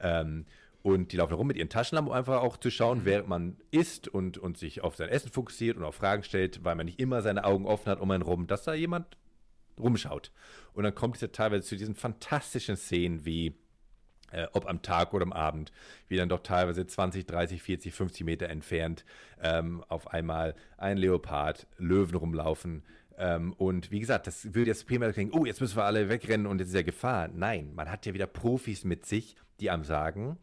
Ähm, 0.00 0.46
und 0.82 1.12
die 1.12 1.18
laufen 1.18 1.34
rum 1.34 1.46
mit 1.46 1.58
ihren 1.58 1.68
Taschenlampen, 1.68 2.10
um 2.10 2.16
einfach 2.16 2.40
auch 2.40 2.56
zu 2.56 2.70
schauen, 2.70 3.00
mhm. 3.00 3.04
während 3.04 3.28
man 3.28 3.56
isst 3.70 4.08
und, 4.08 4.38
und 4.38 4.56
sich 4.56 4.82
auf 4.82 4.96
sein 4.96 5.10
Essen 5.10 5.30
fokussiert 5.30 5.76
und 5.76 5.84
auf 5.84 5.96
Fragen 5.96 6.22
stellt, 6.22 6.64
weil 6.64 6.74
man 6.74 6.86
nicht 6.86 6.98
immer 6.98 7.20
seine 7.20 7.44
Augen 7.44 7.66
offen 7.66 7.90
hat 7.90 8.00
um 8.00 8.10
einen 8.10 8.22
rum, 8.22 8.46
dass 8.46 8.64
da 8.64 8.72
jemand 8.72 9.18
rumschaut. 9.78 10.32
Und 10.72 10.84
dann 10.84 10.94
kommt 10.94 11.16
es 11.16 11.20
ja 11.20 11.28
teilweise 11.28 11.66
zu 11.66 11.76
diesen 11.76 11.94
fantastischen 11.94 12.76
Szenen 12.76 13.24
wie 13.24 13.54
äh, 14.30 14.46
ob 14.52 14.68
am 14.68 14.82
Tag 14.82 15.12
oder 15.14 15.24
am 15.24 15.32
Abend, 15.32 15.72
wie 16.08 16.16
dann 16.16 16.28
doch 16.28 16.40
teilweise 16.40 16.86
20, 16.86 17.26
30, 17.26 17.62
40, 17.62 17.94
50 17.94 18.24
Meter 18.24 18.48
entfernt 18.48 19.04
ähm, 19.42 19.84
auf 19.88 20.08
einmal 20.08 20.54
ein 20.76 20.96
Leopard, 20.96 21.66
Löwen 21.78 22.16
rumlaufen. 22.16 22.82
Ähm, 23.18 23.52
und 23.54 23.90
wie 23.90 24.00
gesagt, 24.00 24.26
das 24.26 24.54
würde 24.54 24.70
jetzt 24.70 24.86
primär 24.86 25.12
denken, 25.12 25.36
oh, 25.38 25.44
jetzt 25.44 25.60
müssen 25.60 25.76
wir 25.76 25.84
alle 25.84 26.08
wegrennen 26.08 26.46
und 26.46 26.58
jetzt 26.58 26.68
ist 26.68 26.74
ja 26.74 26.82
Gefahr. 26.82 27.28
Nein, 27.28 27.72
man 27.74 27.90
hat 27.90 28.06
ja 28.06 28.14
wieder 28.14 28.26
Profis 28.26 28.84
mit 28.84 29.06
sich, 29.06 29.36
die 29.60 29.70
einem 29.70 29.84
sagen, 29.84 30.38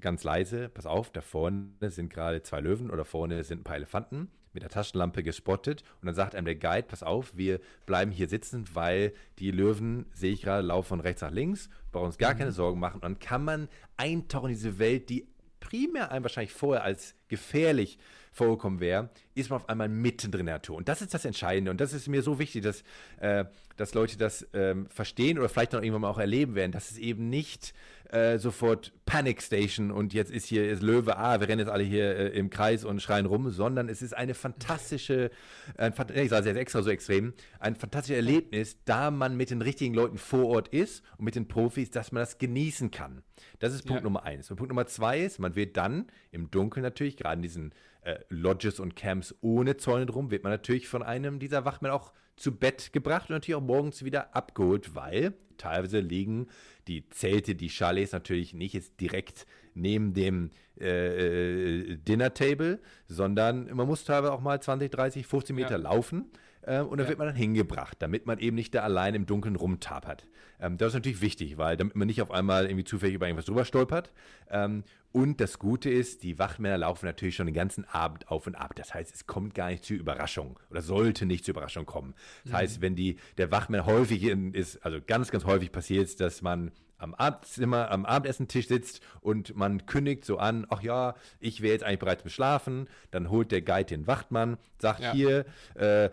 ganz 0.00 0.24
leise, 0.24 0.68
pass 0.68 0.86
auf, 0.86 1.10
da 1.10 1.20
vorne 1.20 1.70
sind 1.88 2.10
gerade 2.10 2.42
zwei 2.42 2.60
Löwen 2.60 2.90
oder 2.90 3.04
vorne 3.04 3.44
sind 3.44 3.60
ein 3.60 3.64
paar 3.64 3.76
Elefanten 3.76 4.30
mit 4.52 4.62
der 4.62 4.70
Taschenlampe 4.70 5.22
gespottet 5.22 5.82
und 6.00 6.06
dann 6.06 6.14
sagt 6.14 6.34
einem 6.34 6.44
der 6.44 6.56
Guide, 6.56 6.84
pass 6.84 7.02
auf, 7.02 7.36
wir 7.36 7.60
bleiben 7.86 8.10
hier 8.10 8.28
sitzen, 8.28 8.66
weil 8.74 9.12
die 9.38 9.50
Löwen, 9.50 10.06
sehe 10.12 10.32
ich 10.32 10.42
gerade, 10.42 10.66
laufen 10.66 10.88
von 10.88 11.00
rechts 11.00 11.22
nach 11.22 11.30
links, 11.30 11.68
brauchen 11.90 12.06
uns 12.06 12.18
gar 12.18 12.34
mhm. 12.34 12.38
keine 12.38 12.52
Sorgen 12.52 12.80
machen 12.80 12.96
und 12.96 13.04
dann 13.04 13.18
kann 13.18 13.44
man 13.44 13.68
eintauchen 13.96 14.50
in 14.50 14.56
diese 14.56 14.78
Welt, 14.78 15.08
die 15.08 15.26
primär 15.62 16.10
einem 16.10 16.24
wahrscheinlich 16.24 16.52
vorher 16.52 16.82
als 16.82 17.14
gefährlich 17.28 17.98
vorgekommen 18.32 18.80
wäre, 18.80 19.10
ist 19.34 19.50
man 19.50 19.60
auf 19.60 19.68
einmal 19.68 19.88
mittendrin 19.88 20.40
in 20.40 20.46
der 20.46 20.54
Natur. 20.56 20.76
Und 20.76 20.88
das 20.88 21.02
ist 21.02 21.14
das 21.14 21.24
Entscheidende. 21.24 21.70
Und 21.70 21.80
das 21.80 21.92
ist 21.92 22.08
mir 22.08 22.22
so 22.22 22.38
wichtig, 22.38 22.62
dass, 22.62 22.82
äh, 23.20 23.44
dass 23.76 23.94
Leute 23.94 24.16
das 24.16 24.46
ähm, 24.54 24.86
verstehen 24.88 25.38
oder 25.38 25.48
vielleicht 25.48 25.72
noch 25.72 25.82
irgendwann 25.82 26.02
mal 26.02 26.10
auch 26.10 26.18
erleben 26.18 26.54
werden, 26.54 26.72
dass 26.72 26.90
es 26.90 26.98
eben 26.98 27.28
nicht 27.28 27.74
äh, 28.12 28.38
sofort 28.38 28.92
Panic 29.06 29.42
Station 29.42 29.90
und 29.90 30.12
jetzt 30.12 30.30
ist 30.30 30.46
hier 30.46 30.70
ist 30.70 30.82
Löwe, 30.82 31.16
ah, 31.16 31.40
wir 31.40 31.48
rennen 31.48 31.60
jetzt 31.60 31.70
alle 31.70 31.82
hier 31.82 32.16
äh, 32.16 32.28
im 32.28 32.50
Kreis 32.50 32.84
und 32.84 33.00
schreien 33.00 33.26
rum, 33.26 33.50
sondern 33.50 33.88
es 33.88 34.02
ist 34.02 34.14
eine 34.14 34.34
fantastische, 34.34 35.30
ein, 35.76 35.94
ich 36.14 36.28
sage 36.28 36.48
jetzt 36.48 36.58
extra 36.58 36.82
so 36.82 36.90
extrem, 36.90 37.32
ein 37.58 37.74
fantastisches 37.74 38.16
Erlebnis, 38.16 38.76
da 38.84 39.10
man 39.10 39.36
mit 39.36 39.50
den 39.50 39.62
richtigen 39.62 39.94
Leuten 39.94 40.18
vor 40.18 40.46
Ort 40.48 40.68
ist 40.68 41.02
und 41.16 41.24
mit 41.24 41.34
den 41.34 41.48
Profis, 41.48 41.90
dass 41.90 42.12
man 42.12 42.20
das 42.20 42.38
genießen 42.38 42.90
kann. 42.90 43.22
Das 43.58 43.72
ist 43.72 43.82
Punkt 43.82 44.02
ja. 44.02 44.04
Nummer 44.04 44.24
eins. 44.24 44.50
Und 44.50 44.58
Punkt 44.58 44.68
Nummer 44.68 44.86
zwei 44.86 45.20
ist, 45.20 45.38
man 45.38 45.56
wird 45.56 45.76
dann 45.76 46.06
im 46.30 46.50
Dunkeln 46.50 46.82
natürlich, 46.82 47.16
gerade 47.16 47.36
in 47.36 47.42
diesen 47.42 47.74
äh, 48.02 48.18
Lodges 48.28 48.80
und 48.80 48.96
Camps 48.96 49.34
ohne 49.40 49.76
Zäune 49.76 50.06
drum, 50.06 50.30
wird 50.30 50.42
man 50.42 50.52
natürlich 50.52 50.88
von 50.88 51.02
einem 51.02 51.38
dieser 51.38 51.64
Wachmänner 51.64 51.94
auch 51.94 52.12
zu 52.36 52.56
Bett 52.56 52.92
gebracht 52.92 53.30
und 53.30 53.36
natürlich 53.36 53.56
auch 53.56 53.62
morgens 53.62 54.04
wieder 54.04 54.34
abgeholt, 54.34 54.94
weil 54.94 55.34
teilweise 55.58 56.00
liegen 56.00 56.48
die 56.88 57.08
Zelte, 57.10 57.54
die 57.54 57.68
Chalets 57.68 58.12
natürlich 58.12 58.54
nicht 58.54 58.72
jetzt 58.72 59.00
direkt 59.00 59.46
neben 59.74 60.14
dem 60.14 60.50
äh, 60.80 61.90
äh 61.90 61.96
Dinner 61.96 62.34
Table, 62.34 62.80
sondern 63.06 63.74
man 63.74 63.86
muss 63.86 64.04
teilweise 64.04 64.32
auch 64.32 64.40
mal 64.40 64.60
20, 64.60 64.90
30, 64.90 65.26
15 65.26 65.54
Meter 65.54 65.70
ja. 65.72 65.76
laufen. 65.76 66.30
Äh, 66.62 66.80
und 66.80 66.98
dann 66.98 67.06
ja. 67.06 67.08
wird 67.08 67.18
man 67.18 67.28
dann 67.28 67.36
hingebracht, 67.36 67.96
damit 68.00 68.26
man 68.26 68.38
eben 68.38 68.56
nicht 68.56 68.74
da 68.74 68.82
allein 68.82 69.14
im 69.14 69.26
Dunkeln 69.26 69.56
rumtapert. 69.56 70.26
Ähm, 70.60 70.78
das 70.78 70.88
ist 70.88 70.94
natürlich 70.94 71.20
wichtig, 71.20 71.58
weil 71.58 71.76
damit 71.76 71.96
man 71.96 72.06
nicht 72.06 72.22
auf 72.22 72.30
einmal 72.30 72.66
irgendwie 72.66 72.84
zufällig 72.84 73.16
über 73.16 73.26
irgendwas 73.26 73.46
drüber 73.46 73.64
stolpert. 73.64 74.12
Ähm, 74.50 74.84
und 75.10 75.40
das 75.40 75.58
Gute 75.58 75.90
ist, 75.90 76.22
die 76.22 76.38
Wachmänner 76.38 76.78
laufen 76.78 77.04
natürlich 77.04 77.34
schon 77.34 77.46
den 77.46 77.54
ganzen 77.54 77.84
Abend 77.84 78.28
auf 78.28 78.46
und 78.46 78.54
ab. 78.54 78.74
Das 78.76 78.94
heißt, 78.94 79.14
es 79.14 79.26
kommt 79.26 79.54
gar 79.54 79.70
nicht 79.70 79.84
zur 79.84 79.96
Überraschung 79.96 80.58
oder 80.70 80.80
sollte 80.80 81.26
nicht 81.26 81.44
zur 81.44 81.52
Überraschung 81.52 81.84
kommen. 81.84 82.14
Das 82.44 82.52
mhm. 82.52 82.56
heißt, 82.56 82.80
wenn 82.80 82.96
die, 82.96 83.16
der 83.36 83.50
Wachmänner 83.50 83.86
häufig 83.86 84.22
ist, 84.22 84.84
also 84.84 84.98
ganz, 85.04 85.30
ganz 85.30 85.44
häufig 85.44 85.72
passiert 85.72 86.06
es, 86.06 86.16
dass 86.16 86.42
man 86.42 86.70
am 87.02 87.14
Abendzimmer, 87.14 87.90
am 87.90 88.06
Abendessentisch 88.06 88.68
sitzt 88.68 89.00
und 89.20 89.56
man 89.56 89.86
kündigt 89.86 90.24
so 90.24 90.38
an, 90.38 90.66
ach 90.70 90.82
ja, 90.82 91.14
ich 91.40 91.60
wäre 91.60 91.72
jetzt 91.72 91.84
eigentlich 91.84 91.98
bereit 91.98 92.20
zum 92.20 92.30
Schlafen. 92.30 92.88
Dann 93.10 93.30
holt 93.30 93.52
der 93.52 93.62
Guide 93.62 93.86
den 93.86 94.06
Wachtmann, 94.06 94.56
sagt 94.78 95.00
ja. 95.00 95.12
hier, 95.12 95.44
äh, 95.74 96.10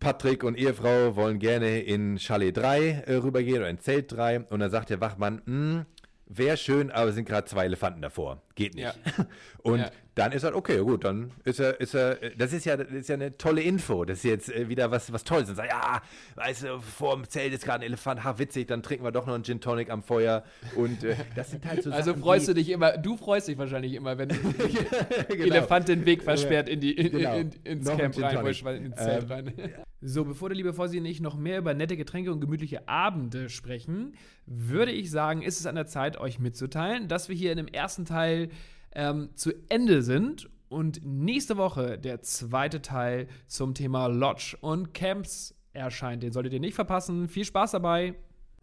Patrick 0.00 0.44
und 0.44 0.56
Ehefrau 0.56 1.16
wollen 1.16 1.38
gerne 1.38 1.80
in 1.80 2.18
Chalet 2.18 2.56
3 2.56 2.90
äh, 3.06 3.14
rübergehen 3.14 3.58
oder 3.58 3.70
in 3.70 3.80
Zelt 3.80 4.12
3 4.12 4.40
und 4.40 4.60
dann 4.60 4.70
sagt 4.70 4.90
der 4.90 5.00
Wachmann, 5.00 5.42
hm, 5.44 5.86
wäre 6.28 6.56
schön, 6.56 6.90
aber 6.90 7.08
es 7.08 7.14
sind 7.16 7.26
gerade 7.26 7.46
zwei 7.46 7.64
Elefanten 7.64 8.02
davor. 8.02 8.42
Geht 8.54 8.74
nicht. 8.74 8.84
Ja. 8.84 9.26
Und 9.62 9.80
ja. 9.80 9.90
Dann 10.18 10.32
ist 10.32 10.42
er, 10.42 10.56
okay, 10.56 10.78
gut, 10.80 11.04
dann 11.04 11.30
ist 11.44 11.60
er, 11.60 11.80
ist 11.80 11.94
er, 11.94 12.16
das 12.36 12.52
ist 12.52 12.64
ja, 12.64 12.76
das 12.76 12.90
ist 12.90 13.08
ja 13.08 13.14
eine 13.14 13.38
tolle 13.38 13.62
Info. 13.62 14.04
Das 14.04 14.18
ist 14.18 14.24
jetzt 14.24 14.52
äh, 14.52 14.68
wieder 14.68 14.90
was, 14.90 15.12
was 15.12 15.22
Tolles. 15.22 15.48
Und 15.48 15.54
sagt, 15.54 15.70
ja, 15.70 16.02
weißt 16.34 16.64
du, 16.64 16.80
vor 16.80 17.14
dem 17.14 17.28
Zelt 17.28 17.52
ist 17.52 17.64
gerade 17.64 17.84
ein 17.84 17.86
Elefant, 17.86 18.24
ha, 18.24 18.36
witzig, 18.36 18.66
dann 18.66 18.82
trinken 18.82 19.04
wir 19.04 19.12
doch 19.12 19.26
noch 19.26 19.34
einen 19.34 19.44
Gin 19.44 19.60
Tonic 19.60 19.90
am 19.90 20.02
Feuer. 20.02 20.42
Und 20.74 21.04
äh, 21.04 21.14
das 21.36 21.52
sind 21.52 21.64
halt 21.64 21.84
so 21.84 21.92
Also 21.92 22.10
Sachen, 22.10 22.22
freust 22.22 22.48
du 22.48 22.54
dich 22.54 22.68
immer, 22.70 22.98
du 22.98 23.16
freust 23.16 23.46
dich 23.46 23.56
wahrscheinlich 23.58 23.94
immer, 23.94 24.18
wenn 24.18 24.28
genau. 25.28 25.44
Elefant 25.44 25.86
den 25.86 26.04
Weg 26.04 26.24
versperrt 26.24 26.68
in 26.68 26.80
die, 26.80 26.92
in, 26.92 27.12
genau. 27.12 27.36
in, 27.36 27.52
ins 27.62 27.86
noch 27.86 27.96
Camp 27.96 28.20
rein, 28.20 28.84
ins 28.84 28.96
Zelt 28.96 29.22
ähm, 29.22 29.30
rein. 29.30 29.52
So, 30.00 30.24
bevor 30.24 30.48
der 30.48 30.56
liebe 30.56 30.72
Fossi 30.72 30.98
und 30.98 31.06
ich 31.06 31.20
noch 31.20 31.36
mehr 31.36 31.58
über 31.58 31.74
nette 31.74 31.96
Getränke 31.96 32.32
und 32.32 32.40
gemütliche 32.40 32.88
Abende 32.88 33.48
sprechen, 33.48 34.14
würde 34.46 34.90
ich 34.90 35.12
sagen, 35.12 35.42
ist 35.42 35.60
es 35.60 35.66
an 35.66 35.76
der 35.76 35.86
Zeit, 35.86 36.18
euch 36.18 36.40
mitzuteilen, 36.40 37.06
dass 37.06 37.28
wir 37.28 37.36
hier 37.36 37.52
in 37.52 37.58
dem 37.58 37.68
ersten 37.68 38.04
Teil 38.04 38.48
ähm, 38.92 39.30
zu 39.34 39.52
Ende 39.68 40.02
sind 40.02 40.48
und 40.68 41.04
nächste 41.04 41.56
Woche 41.56 41.98
der 41.98 42.22
zweite 42.22 42.80
Teil 42.82 43.26
zum 43.46 43.74
Thema 43.74 44.06
Lodge 44.06 44.56
und 44.60 44.94
Camps 44.94 45.56
erscheint. 45.72 46.22
Den 46.22 46.30
solltet 46.32 46.52
ihr 46.52 46.60
nicht 46.60 46.74
verpassen. 46.74 47.28
Viel 47.28 47.44
Spaß 47.44 47.72
dabei. 47.72 48.14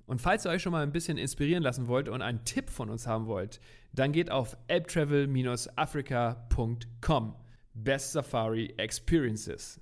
Und 0.06 0.22
falls 0.22 0.46
ihr 0.46 0.52
euch 0.52 0.62
schon 0.62 0.72
mal 0.72 0.84
ein 0.84 0.92
bisschen 0.92 1.18
inspirieren 1.18 1.64
lassen 1.64 1.88
wollt 1.88 2.08
und 2.10 2.22
einen 2.22 2.46
Tipp 2.46 2.70
von 2.70 2.92
uns 2.92 3.08
haben 3.08 3.26
wollt, 3.26 3.60
dann 3.94 4.12
geht 4.12 4.30
auf 4.30 4.56
elbtravel-africa.com. 4.68 7.36
Best 7.74 8.12
Safari 8.14 8.72
Experiences. 8.78 9.82